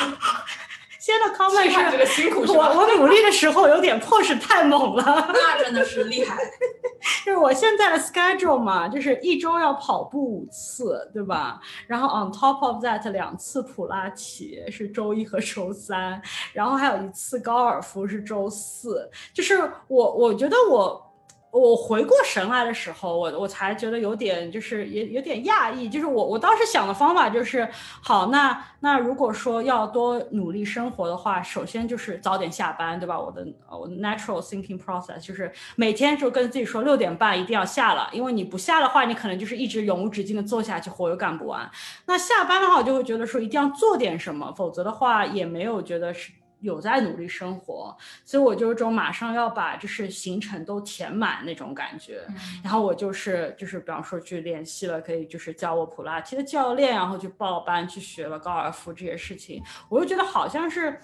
[1.00, 6.38] 先的 comment 是这个辛苦，我我努力的时候有点 push 太猛了， 那真的是厉害。
[7.26, 11.60] 就是我现在的 schedule 嘛，就是一周要跑步五次，对吧？
[11.88, 16.22] 然后 on top of that 两次普拉提是周一和周三，
[16.54, 19.10] 然后还有一次高尔夫是周四。
[19.34, 21.09] 就是我我觉得我。
[21.52, 27.68] 我回过神来的时候，我我才觉得有点就是也有点讶异，就是我我当时想的方法就是，
[28.04, 33.20] 好，那那如果说要多努力生活的话，首先就是早点下班，对吧？
[33.20, 41.70] 我的我的 natural thinking process 就是每天就跟自己说六点半一定要下了，因为你不下的话，你可能就是一直永无止境的做下去，活又干不完。
[42.06, 46.32] 那下班的话，我就会觉得说一定要做点什么，否则的话也没有觉得是。
[46.62, 47.96] 有在努力生活，
[48.26, 52.22] 所以我就有种马上要把就是行程都填满那种感觉。
[52.64, 61.00] 然后我就是就是比方说去联系了可以就是教我普拉提的教练，然后去报班去学了高尔夫这些事情，我就觉得好像是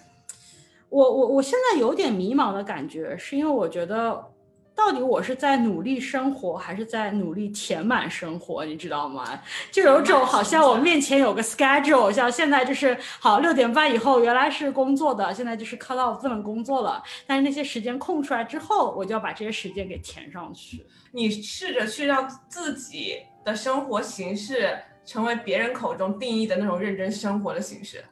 [0.89, 4.34] 我我我现在有点迷茫的感觉，是因为我觉得。
[4.75, 8.65] 到底我是在努力生活，还是在努力填满生活？
[8.65, 9.41] 你知道吗？
[9.71, 17.01] 就有种好像我面前有个 schedule，像现在就是好六点半以后原来是工作的，现在就是 cut off 不能工作了。
[17.25, 20.85] 但是那些时间空出来之后，我就要把这些时间给填上去。
[21.11, 28.03] 你试着去让自己的生活形式成为别人口中定义的那种认真生活的形式。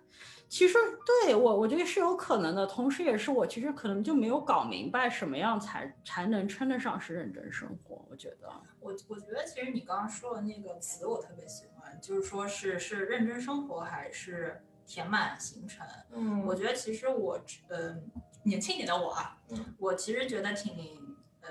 [0.54, 8.06] 其实对我，我觉得是有可能的，同时也是我其实可能就没有搞明白什么样才才能称得上是认真生活。
[8.08, 8.48] 我觉得，
[8.80, 15.84] 我我觉得其实你刚刚说的那个词我特别喜欢，就是说是是认真生活还是填满行程。
[16.12, 17.96] 嗯，我觉得其实我呃
[18.44, 19.36] 年轻一点的我啊，
[19.80, 21.50] 我其实觉得挺呃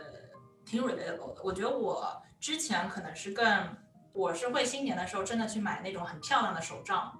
[0.65, 1.43] 挺 relatable 的。
[1.43, 3.77] 我觉得我之前可能是更
[4.13, 7.19] 我是会新年的时候真的去买那种很漂亮的手账。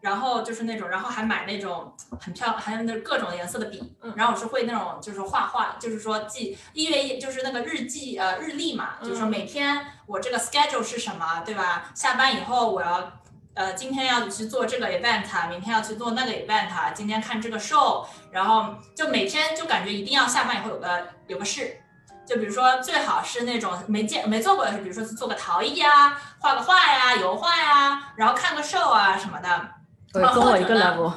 [0.00, 3.96] 然后就是那种，然后还买那种很漂亮，还有那各种颜色的笔。
[4.16, 11.90] 然后我是会那种，就是画画，就是说记一月一，就是那个日记呃日历嘛，就是说每天我这个 schedule 是什么，对吧？
[11.94, 13.12] 下班以后我要
[13.52, 21.78] 呃今天要去做这个 event，明天要去做那个 event，今天看这个 show，然后就每天就感觉一定要下班以后有个有个事，
[22.26, 29.74] 就比如说最好是那种没见没做过的，比如说做个陶艺呀，画个画呀，油画呀，然后看个 show 啊什么的。
[30.12, 31.08] 跟我一个 level，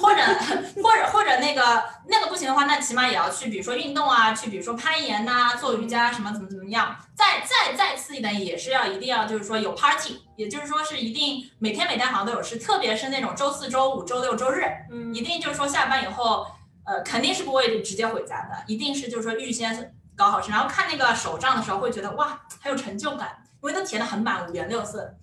[0.00, 0.20] 或者
[0.82, 6.96] 或者或者那个那个不行的话，那起码也要去，比如说运动啊，去比如说攀岩呐，做瑜伽什么怎么怎么样。
[7.14, 16.48] 再再再次一点，也是要一定要就是说有 party，也就是说是一定每天每天好像都有事，特别是那种周四周五周六周日，嗯，一定就是说下班以后，
[16.84, 23.28] 呃，肯定是不会直接回家的，一定是就是说预先搞好事，然后看那个手账的时候会觉得哇很有成就感，
[23.62, 25.14] 因为都填的很满五颜六色，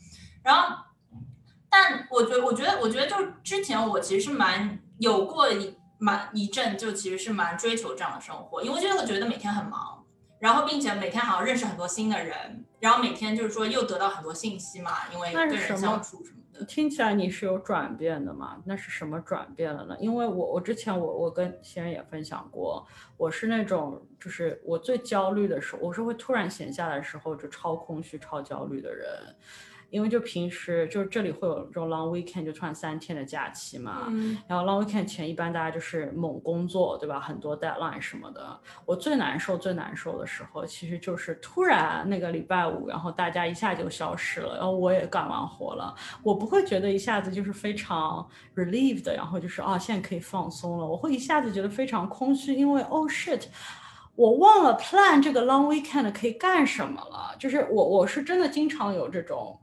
[0.42, 0.78] 然后。
[1.74, 10.06] 但我觉，我觉得，我觉得，就是之前我其实是蛮有过一蛮一阵，就其实是蛮追求这样的生活，因为就会觉得每天很忙，
[10.38, 16.64] 然后并且每天好像认识很多新的人，然后每天就是说又得到很多信息嘛，因为跟人相处什么的。
[16.66, 18.62] 听起来你是有转变的嘛？
[18.66, 19.98] 那是什么转变了呢？
[20.00, 22.86] 因为我我之前我我跟先生也分享过，
[23.18, 29.08] 我是那种就是我最焦虑的时候，我是会突然闲下来的时候就超空虚、超焦虑的人。
[29.94, 37.20] 因为就平时就是这里会有这种 long weekend，就突然三天的假期嘛，嗯然后 long weekend 前一般大家就是猛工作，对吧？
[37.20, 38.60] 很多 deadline 什么的。
[38.86, 50.88] 我最难受、最难受的时候，其实就是突然那个礼拜五，然后大家一下就消失了，然后我也干完活了，我不会觉得一下子就是非常 relieved，然后就是啊，现在可以放松了。
[50.88, 53.44] 我会一下子觉得非常空虚，因为 oh shit。
[54.16, 59.60] 我忘了 plan 这个 long weekend 可以干什么了，就是我我是真的经常有这种，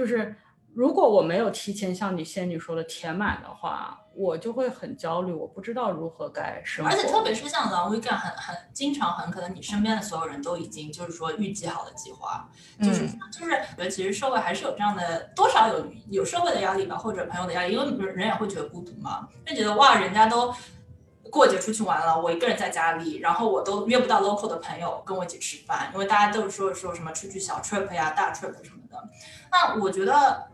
[0.00, 0.34] 就是
[0.72, 6.90] 如果我没有提前像你仙女说的填满的话，我就会很焦虑，我不知道如何该生活。
[6.90, 12.48] 而且特别是像 long weekend，很很经常很可能你身边的所有人都已经就是说预计好了计划，
[12.82, 20.54] 就是、嗯就是我觉得其实社会还是有这样的多少有有社会的压力吧，或者朋友的压力，因为人也会觉得孤独嘛，就觉得哇人家都。
[21.30, 29.08] 过节出去玩了，我一个人在家里，然后我都约不到 local 的朋友跟我一起吃饭，因为大家都是说说什么出去小 trip 呀、大 trip 什么的。
[29.50, 30.46] 那我觉得，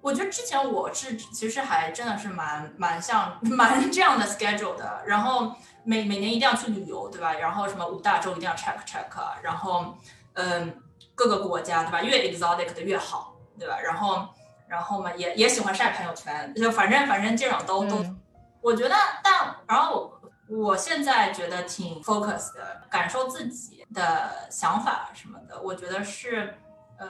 [0.00, 5.52] 我觉得之前我是其实还真的是蛮蛮像 蛮这样的 schedule 的，然后
[5.84, 7.32] 每每年一定要去旅游，对吧？
[7.34, 9.04] 然后什么五大洲一定要 check check，
[9.42, 9.94] 然后
[10.34, 10.80] 嗯
[11.14, 12.02] 各个国家对吧？
[12.02, 13.78] 越 exotic 的越好，对吧？
[13.80, 14.28] 然后
[14.68, 17.98] 然后嘛也也喜欢晒朋友圈，就反正反正这种都都。
[18.02, 18.14] 嗯
[18.60, 26.58] 我觉得，但然后我我现在觉得挺 focus 的，感受自己的想法什么的，我觉得是，
[26.98, 27.06] 呃，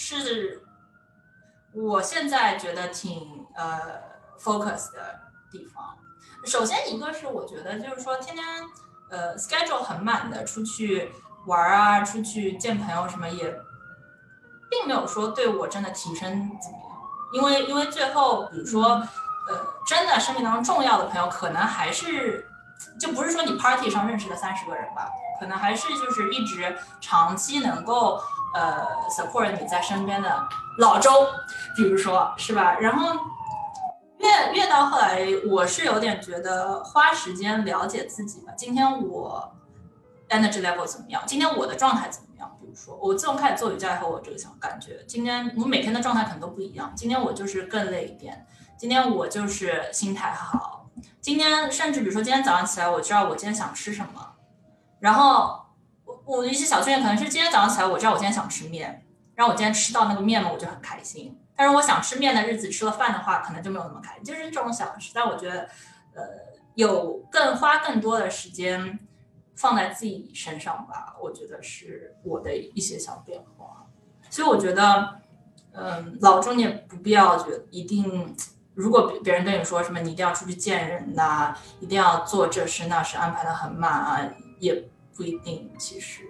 [0.00, 0.62] 是
[1.72, 3.78] 我现在觉得挺呃
[4.38, 5.20] focus 的
[5.52, 5.96] 地方。
[6.46, 8.46] 首先一个是我觉得就是说天天
[9.10, 11.12] 呃 schedule 很满的出去
[11.46, 13.54] 玩啊，出去见朋友什么也，
[14.70, 17.00] 并没有说对我真的提升怎么样，
[17.34, 19.06] 因为因为最后比如说。
[19.48, 22.46] 呃，真的生命当中重要的朋友，可能还是
[23.00, 25.08] 就不是说你 party 上认识的三十个人吧，
[25.40, 28.22] 可能还是就是一直长期能够
[28.54, 31.10] 呃 support 你在身边的老周，
[31.76, 32.78] 比如说是吧？
[32.78, 33.14] 然后
[34.18, 38.52] 越越到后来，我是有点觉得花时间了解自己吧。
[38.56, 39.52] 今天我
[40.28, 41.22] energy level 怎么样？
[41.26, 42.56] 今天我的状态怎么样？
[42.60, 46.92] 比如说，我自从开始做瑜伽以后，我这个想感觉，今天我每天的状态可能都不一样。
[46.94, 48.46] 今天我就是更累一点。
[48.76, 50.86] 今天我就是心态好，
[51.20, 54.34] 今天甚至比如说今天早上起来，我知道我今天想吃什么，
[55.00, 55.59] 然后
[56.30, 61.36] 我的一些小训练可能是今天早上起来，我知道我今天想吃面，然后我今天吃到那个面嘛，我就很开心。
[61.56, 65.10] 但是我想吃面的日子吃了饭的话，可能就没有那么开心，就是这种小事。
[65.12, 65.68] 但我觉得，
[66.14, 66.22] 呃，
[66.76, 69.00] 有更花更多的时间
[69.56, 73.84] 放在自己身上吧，我觉得是我的一些小变化。
[74.30, 75.20] 所以我觉得，
[75.72, 78.36] 嗯，老周你也不必要觉得一定。
[78.74, 84.20] 如果别别人跟你说什么，你一定要出去见人呐、一定要做这事那事，安排的很满啊，
[84.60, 84.88] 也
[85.20, 85.70] 不一定。
[85.78, 86.22] 其实，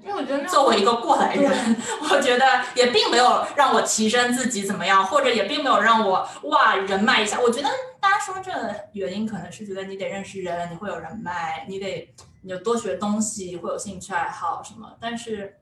[0.00, 1.76] 因为我觉得作为一个过来人，
[2.10, 2.44] 我觉得
[2.74, 7.38] 也并没有让我提升自己怎么样，或者也并没有让我哇人脉一下。
[7.40, 7.68] 我觉得
[8.00, 8.50] 大家说这
[8.92, 14.96] 原因可能是觉得你得认识人，你会有人脉，你得你就多学东西，会有兴趣爱好什么。
[15.00, 15.60] 但是，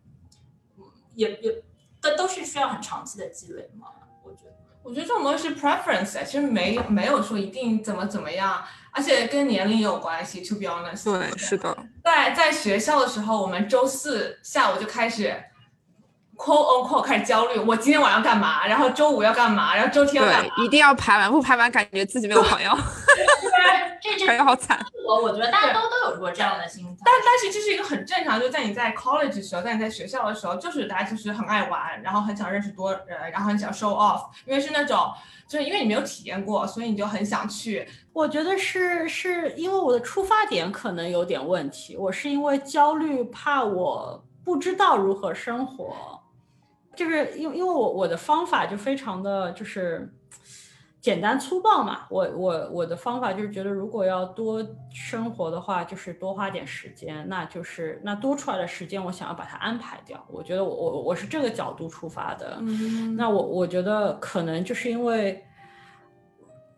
[1.14, 1.62] 也也
[2.00, 3.88] 这都是需要很长期的积累嘛。
[4.24, 4.52] 我觉得。
[4.82, 10.42] 我觉得这种东西是 preference，其实没没有说一定怎么怎么样，而且跟年龄有关系。
[10.42, 11.76] To be honest，对，是的。
[12.02, 15.34] 在在学校的时候，我们周四下午就开始
[16.36, 18.66] quote on quote 开始焦虑，我今天晚上干嘛？
[18.66, 19.74] 然后周五要干嘛？
[19.76, 20.54] 然后周天要干嘛？
[20.56, 22.70] 对，一定要排完，不排完感觉自己没有朋友，
[24.02, 24.84] 这 这感觉好惨。
[25.06, 35.12] 我我觉得大家都都有过这样的心态，但但是这是一个很正常，就在你在 college 的时候，在你在学校的时候，就是大家就是很爱玩，然后很想认识多人，然后很想 show off，因为是那种
[35.46, 37.86] 就是因为你没有体验过，所以你就很想去。
[38.14, 46.18] 我觉得是是因为我的出发点可能有点问题，我是因为焦虑，怕我不知道如何生活，
[46.96, 50.10] 就是因为因为我我的方法就非常的就是
[51.02, 60.24] 简单粗暴嘛，我我我的方法就是觉得如果要多生活的话，就是多花点时间，那就是那多出来的时间，我想要把它安排掉。
[60.30, 65.44] 我觉得我我我是这个角度出发的，嗯那我我觉得可能就是因为。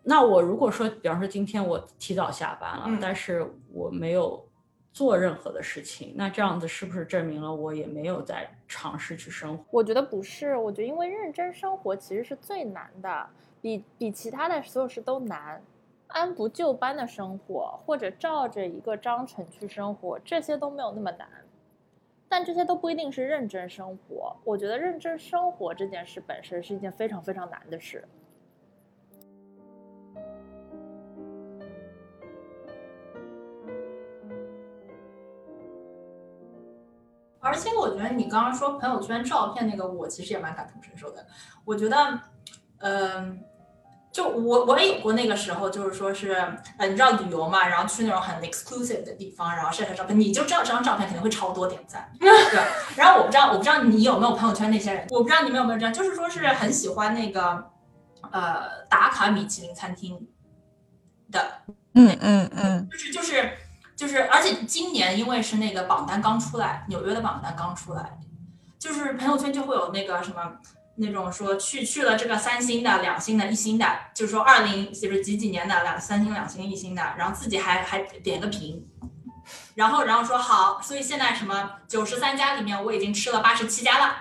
[0.07, 4.47] 那我如果说，比方说今天我提早下班了，嗯但是我没有
[4.93, 9.63] 做任何的事情，那这样子是不是证明了我也没有在尝试去生活？
[9.71, 13.27] 我觉得不是，我觉得因为认真生活其实是最难的，
[13.65, 15.59] 比比其他的所有事都难。
[16.09, 21.27] 按部就班的生活，或者照着一个章程去生活，这些都没有那么难。
[22.29, 24.35] 但这些都不一定是认真生活。
[24.43, 28.07] 我觉得认真生活这件事本身是一件非常非常难的事。
[37.39, 41.25] 而且我觉得你刚刚说朋友圈照片那个，我其实也蛮感同身受的。
[41.65, 42.19] 我觉得，
[42.77, 43.43] 嗯、
[44.15, 46.31] 就我我也有过那个时候，就是说是，
[46.77, 52.29] 呃，你知道旅游嘛，然后去那种很 exclusive 的地方，然后晒晒照片，你就知道这张照片肯定会超多点赞， 对？
[52.95, 57.71] 然后我不知道，我不知道你有没有朋友圈那些人，我不知道你们有没有这样，就是说是很喜欢那个，
[58.31, 60.25] 呃，打卡米其林餐厅
[61.29, 61.45] 的，
[61.95, 63.51] 嗯嗯嗯，就是就是
[63.97, 68.17] 就是，而且今年因为是那个榜单刚出来，纽约的榜单刚出来，
[68.79, 70.53] 就是朋友圈就会有那个什么
[70.97, 78.87] 那种说去去了这个三星的、两星的、一星的，就是说二零就是几几年的两三星、两星、一星的，然后自己还还点个评。
[79.75, 84.15] 然后，然后说好，所以现在什么九十三家里面，我已经吃了八十七家了。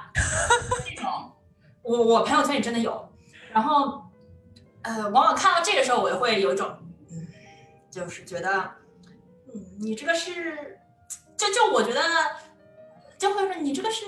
[0.85, 1.33] 这种，
[1.83, 3.11] 我我朋友圈里真的有。
[3.51, 4.03] 然后，
[4.83, 6.77] 呃，往往看到这个时候，我也会有一种，
[7.11, 7.27] 嗯，
[7.91, 8.71] 就是觉得，
[9.55, 10.79] 嗯，你这个是，
[11.39, 12.03] 就就我觉得，
[13.17, 14.05] 就会说你这个是，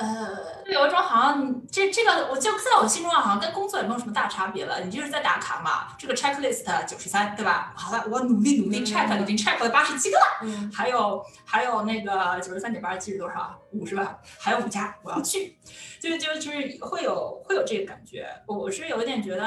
[0.00, 5.94] 呃，就有一种好像这这个，我就在我心中啊，好像跟工作也没有什么大差别了，你就是在打卡嘛。
[5.98, 7.74] 这个 checklist 九十三，对吧？
[7.76, 10.24] 好了，我努力努力 check，、已经 check 了八十七个了。
[10.42, 13.54] 嗯，还有还有那个九十三点八十七是多少？
[13.72, 14.18] 五是吧？
[14.38, 15.58] 还有五家我要去，
[16.00, 18.26] 就就就是会有会有这个感觉。
[18.46, 19.44] 我我是有一点觉得，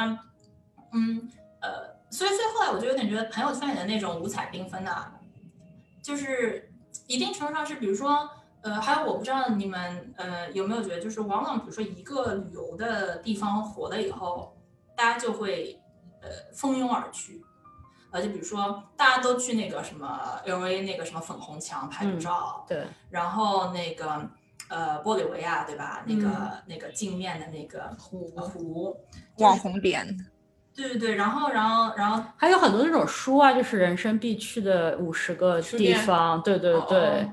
[0.94, 1.28] 嗯
[1.62, 5.12] 呃，所以所以后来我就有点觉得朋友圈里的那种五彩缤纷的，
[6.04, 6.72] 就是
[7.08, 8.30] 一定程度上是，比如说。
[8.64, 14.56] 呃，还有我不知道你们呃有没有觉得，就是往往比如说一个旅游的地方火了以后，
[14.96, 15.80] 大家就会
[16.22, 17.44] 呃蜂拥而去，
[18.12, 24.30] 呃，就比如说大家都去那个什么 L A 那个什么粉红墙拍个嗯照，对，然后那个
[24.70, 26.04] 呃玻利维亚对吧？
[26.06, 28.96] 那个、嗯那个镜面的那个湖湖，
[29.40, 30.08] 网红点，
[30.74, 37.30] 对对对，然后然后然后还有很多那种书啊，就是人生必去的五十个地方，对对哦对，哦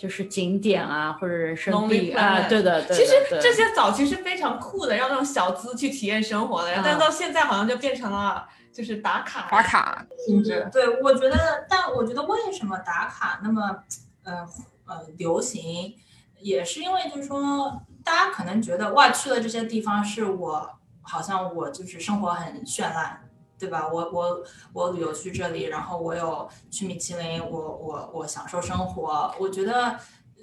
[0.00, 2.94] 就是景点啊，或者人生必啊，对的对的。
[2.94, 10.66] 其实这些早期是非常酷的，让那种小资去体验生活的，啊但到现在好像就变成了就是打卡打卡，性质。
[10.72, 13.84] 对，我觉得，但我觉得为什么打卡那么
[14.24, 14.46] 呃
[14.86, 15.94] 呃流行，
[16.38, 20.70] 也是因为就是说，大家可能觉得哇，去了这些地方是我
[21.02, 23.28] 好像我就是生活很绚烂，
[23.60, 23.88] 对吧？
[23.92, 24.42] 我我
[24.72, 29.94] 我旅游去这里，然后我有去米其林，我我我享受生活，我觉得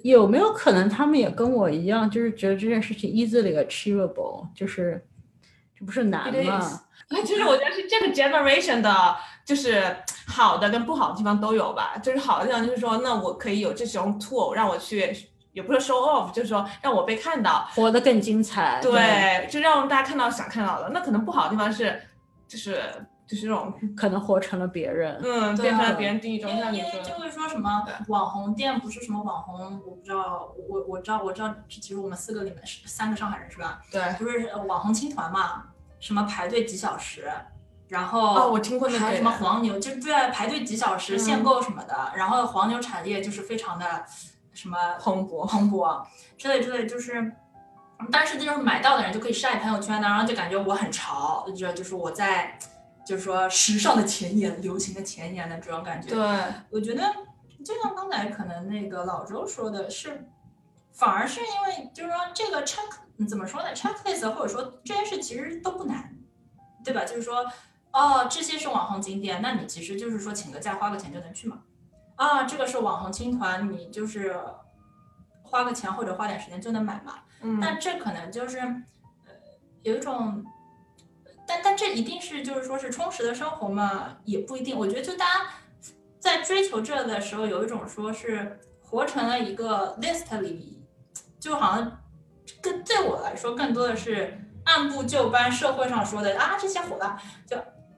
[0.02, 5.04] 有没有可能他们也跟我一样，就是觉得这件事情 easily achievable，就是
[5.78, 6.82] 这不是难吗？
[7.08, 9.96] 哎，其实我觉得是这个 generation 的，就是
[10.26, 11.96] 好的跟不好的地方都有吧。
[12.02, 15.16] 就是好的地方就是说，那我可以有这种 tool 让我去，
[15.52, 18.78] 也不是 show off，就是说让我被看到，活得更精彩。
[18.82, 20.90] 对，就让大家看到想看到的。
[20.90, 21.98] 那可能不好的地方是，
[22.46, 22.78] 就是
[23.28, 25.20] 就是这种，可能活成了别人。
[25.22, 33.80] 嗯，变成了啊别人定义中，因为像你说的，因为就会说什么网红店不是什么网红，我不知道，我我知道我知道，其实我们四个里面是三个上海人是吧？
[33.92, 34.00] 对。
[34.18, 35.64] 不是呃网红青团嘛，
[36.00, 37.30] 什么排队几小时，
[37.88, 44.04] 然后哦，我听过那个什么黄牛，就对排队几小时嗯限购什么的，然后黄牛产业就是非常的
[44.54, 46.02] 什么蓬勃，蓬勃
[46.38, 47.30] 之类之类，就是。
[48.12, 52.56] 但是就是买到的人就可以晒朋友圈的，然后就感觉我很潮，就就是我在，
[53.08, 56.10] 就是说时尚的前沿、流行的前沿的这种感觉。
[56.10, 56.18] 对，
[56.68, 57.02] 我觉得
[57.64, 60.28] 就像刚才可能那个老周说的是，
[60.92, 62.82] 反而是因为就是说这个 check
[63.16, 66.14] 嗯怎么说呢，checklist 或者说这件事其实都不难，
[66.84, 67.02] 对吧？
[67.06, 67.50] 就是说
[67.92, 71.62] 哦，这些是网红景点，那你其实就是说请个假花个钱就能去嘛。
[72.16, 74.38] 啊，这个是网红青团，你就是
[75.42, 77.14] 花个钱或者花点时间就能买嘛。
[77.40, 79.32] 嗯，但这可能就是，呃，
[79.82, 80.44] 有一种，
[81.48, 84.78] 但但这一定是就是说是充实的生活嘛，也不一定。
[84.78, 85.46] 我觉得就大家
[86.20, 90.84] 在追求这的时候，有一种说是活成了一个 list 里，
[91.40, 92.00] 就好像
[92.60, 97.56] 更对我来说更多的是按部就班，社会上说的啊这些活了，就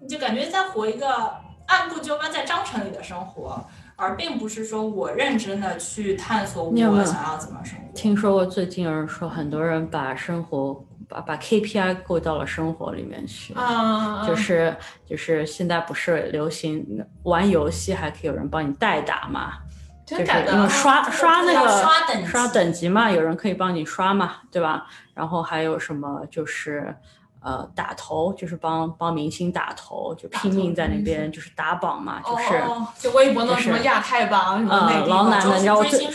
[0.09, 1.35] 就感觉在活一个
[1.67, 3.63] 按部就班在章程里的生活。
[3.97, 7.85] 而并不是说我认真的去探索我想要怎么生活。
[7.95, 13.53] 听说过最近有人说，很多人把生活把把 KPI 过到了生活里面去。
[13.55, 19.55] 啊，就是就是现在不是流行玩游戏还可以有人帮你代打嘛？
[20.07, 20.25] 就是
[20.69, 24.87] 刷刷那个刷等级刷等级嘛，有人可以帮你刷嘛，对吧？
[25.15, 26.93] 然后还有什么就是
[27.41, 32.61] 呃打头，就是帮帮明星打头，就拼命在那边就是打榜嘛，就是。
[32.99, 36.11] 就微博那什么亚太榜什么内呃，地老奶奶，榜你知道我最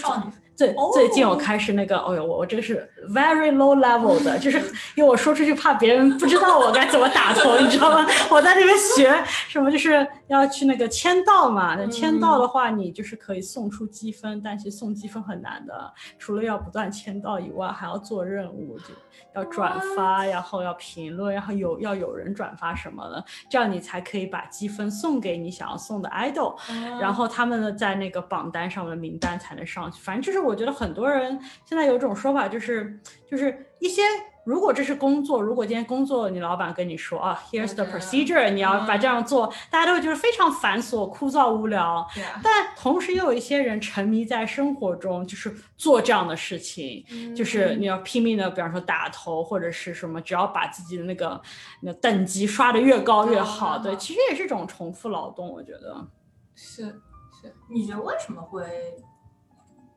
[0.56, 4.58] 最最近我开始那个，哦呦，我我这个是 very low level 的，就是
[4.96, 8.08] 因为我说出去怕别人不知道我该怎么打头，你知道吗？
[8.30, 9.14] 我在那边学
[9.50, 11.76] 什么，就是要去那个签到嘛。
[11.76, 18.86] 那签到的话，你就是可以送出积分，但是送积分很难的，除了要不断签到以外，还要做任务，就
[19.34, 26.56] 要转发，然后要评论，然后有要有人转发什么的，这样你才可以把积分送给你想要送的 idol，
[27.00, 30.02] 然后他们呢在那个榜单上面的名单才能上去。
[30.02, 33.00] 反正就是我觉得很多人现在有种说法，就是
[33.30, 34.02] 就是一些。
[34.46, 42.08] 如果这是工作，如果今天工作，你老板跟你说啊，here's the procedure，你要把这样做，大家都会觉得非常繁琐、枯燥、无聊。
[42.44, 47.04] 但同时又有一些人沉迷在生活中，就是做这样的事情，
[47.36, 51.42] 就是你要拼命的，比方说打头或者是什么，只要把自己的那个
[51.82, 53.80] 那等级刷的越高越好。
[53.80, 56.08] 对，其实也是一种重复劳动，我觉得
[56.54, 57.54] 是是。
[57.70, 58.64] 你觉得为什么会？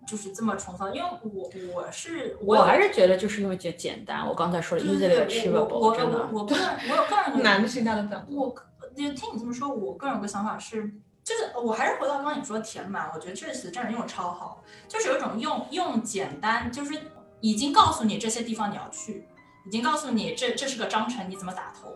[0.08, 4.26] 就是这么重复，因为我我是我还是觉得就是因为简简单。
[4.26, 6.26] 我刚才说了 easily achievable，真的。
[6.32, 8.26] 我个人我有个人 难的是大的本。
[8.30, 8.54] 我
[8.96, 10.90] 就听你这么说，我个人有个想法是，
[11.22, 16.98] 就是我还是回到刚刚你说的填满，我觉得这个词真的用的超好，就是有一种用用简单，就是
[17.40, 19.28] 已经告诉你这些地方你要去，
[19.66, 21.92] 已经告诉你这这是个章程，你怎么打头，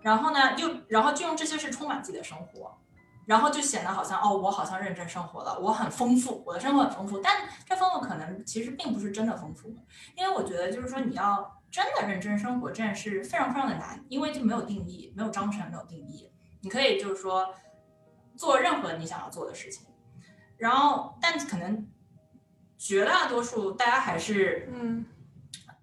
[0.00, 2.78] 然后呢又然后就用这些是充满自己的生活。
[3.28, 7.18] 然后就显得好像哦，我好像认真生活了，我很丰富，我的生活很丰富。
[7.18, 9.68] 但这丰富可能其实并不是真的丰富，
[10.16, 16.32] 因为我觉得就是说你要真的认真生活这件事非常非常的难，因为就没有定义，没有章程，没有定义。
[16.62, 17.54] 你可以就是说
[18.34, 19.86] 做任何你想要做的事情，
[20.56, 21.86] 然后但可能
[22.78, 25.04] 绝大多数大家还是嗯，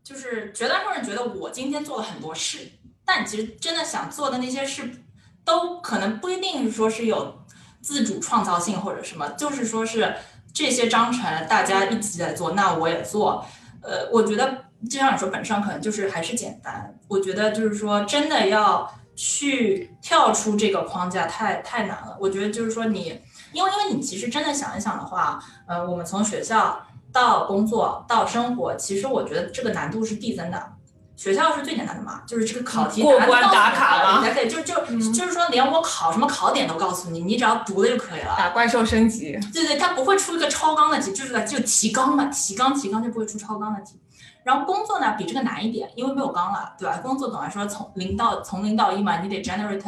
[0.04, 2.72] 就是绝大多数人觉得我今天做了很多事，
[3.06, 5.04] 但其实真的想做的那些事。
[5.46, 7.46] 都可能不一定说是有
[7.82, 10.16] 自主创造性或者什么，就是说是
[10.54, 13.46] 这些章程大家一起在做，那我也做。
[13.82, 16.98] 呃，我觉得就像你说，本质上可能就是还是简单。
[17.08, 22.18] 我觉得就是说，真的要去跳出这个框架，太太难了。
[22.20, 23.22] 我觉得就是说，你
[23.54, 26.84] 因为因为你其实真的想一想的话，呃，我们从学校
[27.14, 30.75] 到工作到生活，其实我觉得这个难度是递增的。
[31.16, 34.74] 学校是最简单的嘛，就是这个考题过关打卡了，你才可以，就就
[35.14, 38.36] 就是说，连我考什么考点都告诉你，你只要读了就可以了。
[38.38, 39.32] 打怪兽升级。
[39.54, 44.00] 对对，它不会出一个超纲的题，就是就提纲嘛，提纲提纲就不会出超纲的题。
[44.44, 46.98] 然后工作呢，比这个难一点，因为没有纲了，对吧？
[46.98, 49.82] 工作总来说从零到从零到一嘛，你得 generate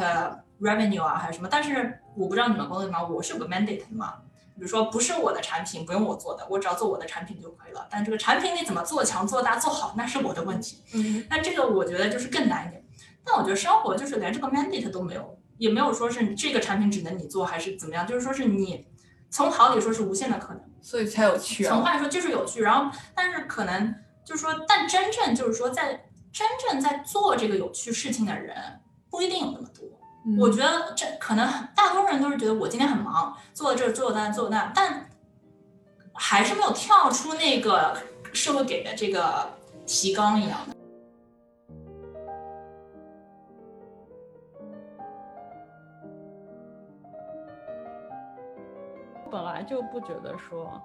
[0.60, 1.48] revenue 啊，还是什么？
[1.50, 4.14] 但是我不知道你们工作什么，我是有个 mandate 的嘛。
[4.58, 7.86] 比如说不是我的产品，不用我做的，我只要做我的产品就可以了。
[7.88, 10.82] 但这个产品你怎么做强、做大、做好，那是我的问题。
[10.94, 12.84] 嗯，那这个我觉得就是更难一点。
[13.24, 18.86] 但我觉得生活就是连这个 mandate 都没有，也没有说是这个产品只能你做还是怎么样，就是说是你
[19.30, 21.62] 从好里说是无限的可能，所以才有趣。
[21.64, 23.94] 从坏说就是有趣，然后但是可能
[24.24, 28.56] 就是说，但真正就是说在真正在做这个有趣事情的人
[29.10, 29.86] 不一定有那么多。
[30.36, 35.08] 我觉得这可能大多数人都是觉得我今天很忙，做这做那做那，但
[36.12, 37.96] 还是没有跳出那个
[38.34, 39.48] 社会给的这个
[39.86, 40.74] 提纲一样的。
[49.30, 50.78] 本来就不觉得说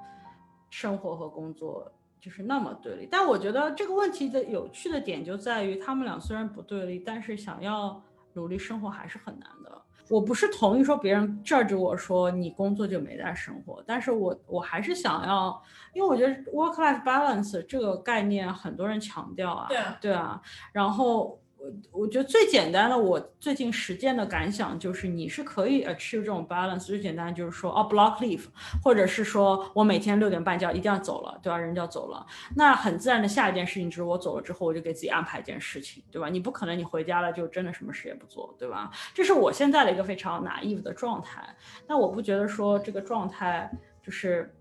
[0.69, 8.01] 生活和工作就是那么对立，但我觉得这个问题的有趣的点就在于，他们俩虽然不对立，但是想要。
[8.33, 9.81] 努力生活还是很难的。
[10.09, 15.61] 我不是同意说别人 judge 我说你工作就没在生活，但是我我还是想要，
[15.93, 21.39] 因为我觉得 work life balance 这个概念很多人强调啊，对啊，对啊，然后。
[21.63, 26.79] 我我觉得最简单的，我最近实践的感想就是，你是可以 achieve 这种 balance。
[26.79, 28.43] 最简单就是说，哦，block leave，
[28.83, 31.57] 或者是说我每天六点半就要一定要走了，对吧？
[31.57, 32.25] 人就要走了，
[32.57, 36.27] 那很自然的下一件事情就是我走了之后，我就给自己安排一件事情，对吧？
[36.27, 38.91] 你不可能你回家了就真的什么事也不做，对吧？
[39.13, 41.55] 这是我现在的一个非常 naive 的状态。
[41.87, 43.71] 但我不觉得说这个状态
[44.05, 44.53] 就是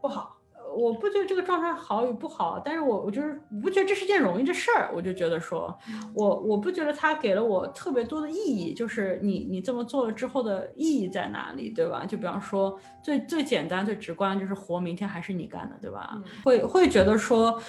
[0.00, 0.39] 不好。
[0.74, 5.76] 我不觉得这个状态好与不好，但是我我就是不觉得这是件容易的事儿，我就觉得说，
[6.14, 12.04] 我我不觉得它给了我特别多的意义，就是你你这么做了之后的意义在哪里，对吧？
[12.06, 16.20] 就比方说最最简单最直观就是活明天还是你干的，对吧？
[16.44, 17.60] 会会觉得说，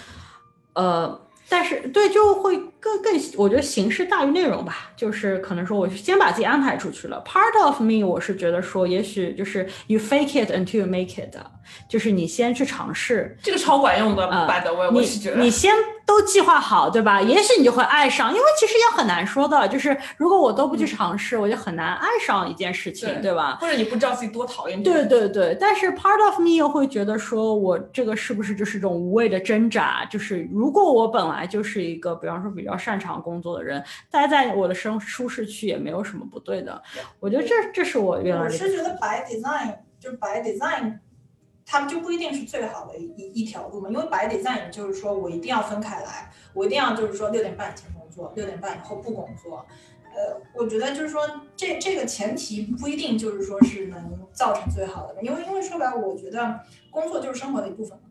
[0.74, 1.22] 呃。
[1.50, 4.90] 但是对，就会更更，我觉得形式大于内容吧。
[4.96, 7.22] 就是可能说，我先把自己安排出去了。
[7.28, 11.36] Part of me，我是觉得说，也许就是 you fake it until you make it，
[11.88, 14.28] 就是你先去尝试，这个超管用的。
[14.48, 15.74] By the way，我是觉得你先
[16.06, 17.22] 都计划好，对吧？
[17.22, 23.58] 也许你就会爱上，因为其实也很难说的，就是如果我都不去尝试，我就很难爱上一件事情，对对吧？
[23.62, 30.06] 或者你不知道自己多讨厌对对对，但是 part of me 又会觉得说，我这个是不是就是一种无谓的挣扎？
[30.06, 36.82] 就是如果我本来就是一个，比方说比较擅长工作的人，待在我的生舒适区也没有什么不对的。
[37.20, 40.98] 我觉得这这是我原来的我是觉得 by design 就是 by design，
[41.72, 49.66] 他们就不一定是最好的一一条路嘛，因为 by design 就是说我一定要分开来，我一定要就是说六点半以前工作，六点半以后不工作。
[50.04, 51.22] 呃，我觉得就是说
[51.56, 56.60] 这这个前提不一定就是说是能造成最好的，因为因为说白了，我觉得
[56.90, 58.04] 工作就是生活的一部分嘛，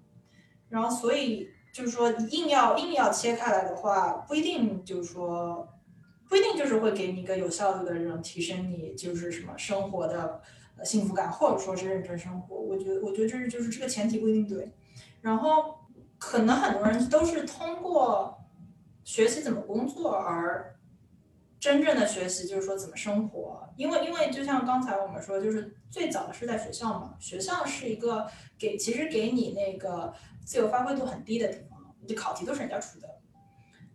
[0.70, 5.68] 然后所以就是说硬要硬要切开来的话，不一定就是说。
[6.30, 10.40] 不一定就是会给你一个有效率的这种提升你就是什么生活的
[10.84, 12.56] 幸福感，或者说是认真生活。
[12.56, 14.72] 我觉得，我觉得这是就是这个前提不一定对。
[15.20, 15.76] 然后
[16.18, 18.38] 可能很多人都是通过
[19.04, 20.74] 学习怎么工作而
[21.58, 23.68] 真正的学习，就是说怎么生活。
[23.76, 28.26] 因为因为就像刚才我们说，就是最早是在学校嘛，学校是一个
[28.58, 30.12] 给其实给你那个
[30.44, 33.19] 自由发挥度很低的地方，你的考题都是人家出的。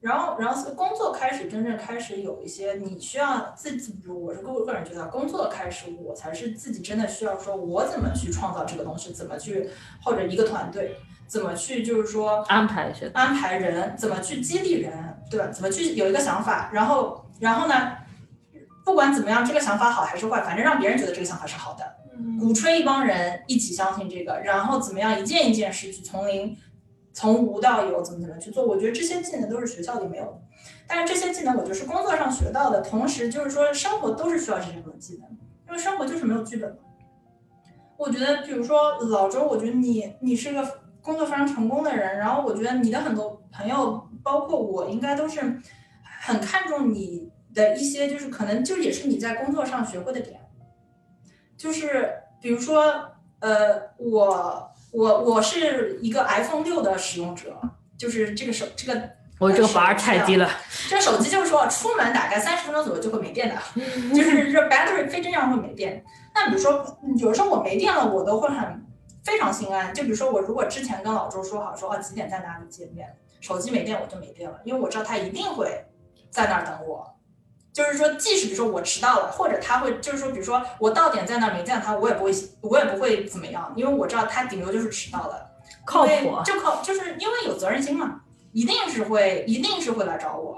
[0.06, 9.68] 然后，然后是工作开始真正开始有一些你需要自己，我是个个人觉得，工作开始我才是自己真的需要说，我怎么去创造这个东西，怎么去
[10.04, 10.96] 或者一个团队
[11.26, 14.94] 怎么去就是说安排一些安排人，怎么去激励人，
[15.32, 15.48] 对吧？
[15.48, 17.94] 怎么去有一个想法，然后然后呢，
[18.86, 21.84] 不管怎么样，这个想法好还是坏，反正让别人觉得这个想法是好的，
[22.40, 26.56] 鼓吹一帮人一起相信这个，然后怎么样一件一件事去从零。
[27.16, 28.66] 从无到有，怎么怎么去做？
[28.66, 30.42] 我觉得这些技能都是学校里没有的，
[30.86, 35.30] 但是这些技能我觉得是工作上学到的，同时就是说生活都是需要这些技能，
[35.66, 36.78] 因为生活就是没有剧本嘛。
[37.96, 45.40] 我觉得，比如说老周，我觉得你你是个工作非常成功的人，然后我觉得你的很多朋友，包括我，应该都是
[46.22, 50.42] 很看重你的一些，就是可能就也是你在工作上学会的点，
[51.56, 52.84] 就是比如说，
[53.40, 54.70] 呃，我。
[54.96, 57.60] 我我是一个 iPhone 六的使用者，
[57.98, 60.50] 就是这个手这个，我这个 bar 太低了。
[60.88, 63.56] 这手机就是说，出门大概三十分钟左右就会没电的，
[64.16, 66.04] 就是这 battery 非正常会没电。
[66.34, 68.86] 那比如说，有时候我没电了，我都会很
[69.24, 69.94] 非常心安。
[69.94, 75.86] 就比如说，我如果之前跟老周说好，说啊几点在哪里见面，手机没电我就没电了，因为我知道他一定会
[76.30, 77.15] 在那儿等我。
[77.76, 85.52] 就是说，即使比如说我迟到了，或者他会，就是说，比如说我到点在那儿没见他，我也不会，我也不会怎么样，因为我知道他顶多就是迟到了，
[85.84, 88.22] 靠谱，就靠，就是因为有责任心嘛，
[88.54, 90.58] 一定是会，一定是会来找我，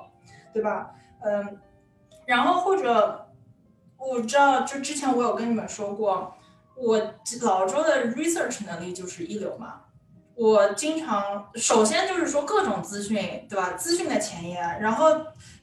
[0.54, 0.92] 对吧？
[1.24, 1.58] 嗯，
[2.28, 3.28] 然后或者
[3.98, 6.36] 我知道，就之前我有跟你们说过，
[6.76, 7.00] 我
[7.42, 9.82] 老周的 research 能力就是一流嘛。
[10.38, 13.72] 我经常，首先就是说各种资讯，对吧？
[13.72, 15.10] 资讯的前沿，然后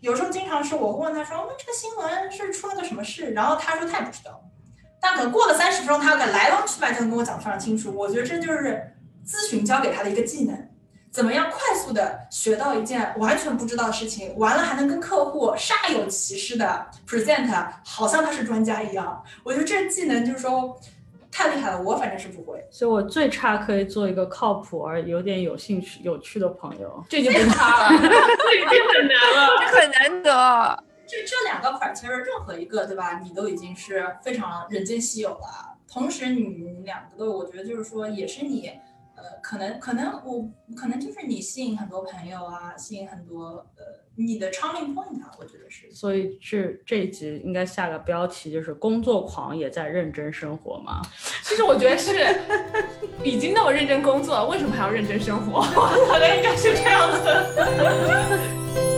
[0.01, 3.31] 有时候经常是我问他说，那这个新闻是出了个什么事？
[3.31, 4.43] 然后他说他也不知道，
[5.01, 7.95] 但可能过了三十分钟，他可能来龙去脉就能跟我讲非常清楚。
[7.97, 10.69] 我觉得这就是咨询教给他的一个技能，
[11.13, 17.49] 怎么样快速的学到一件完全不知道的事情，完了还能跟客户煞有其事的 present，
[17.85, 19.23] 好像他是专家一样。
[19.45, 20.77] 我觉得这技能就是说。
[21.37, 30.85] 太厉害了，我反正是不会，所以我最差可以做一个靠谱而有点有兴趣、有趣的朋友，这就不差了， 这已经很难了，这很难得。
[31.09, 33.19] 这这两个款其实任何一个，对吧？
[33.19, 35.75] 你都已经是非常人间稀有了。
[35.93, 38.71] 同时，你两个都，我觉得就是说，也是你，
[39.43, 44.05] 可能可能我可能就是你吸引很多朋友啊，吸引很多呃。
[44.17, 51.03] 你的 charming point 啊，我觉得是，所以是这一集应该下个标题就是“工作狂也在认真生活”吗？
[51.43, 52.13] 其实我觉得是，
[53.25, 55.59] 已经那么认真工作，为什么还要认真生活？
[55.67, 57.27] 我觉得应该是这样子。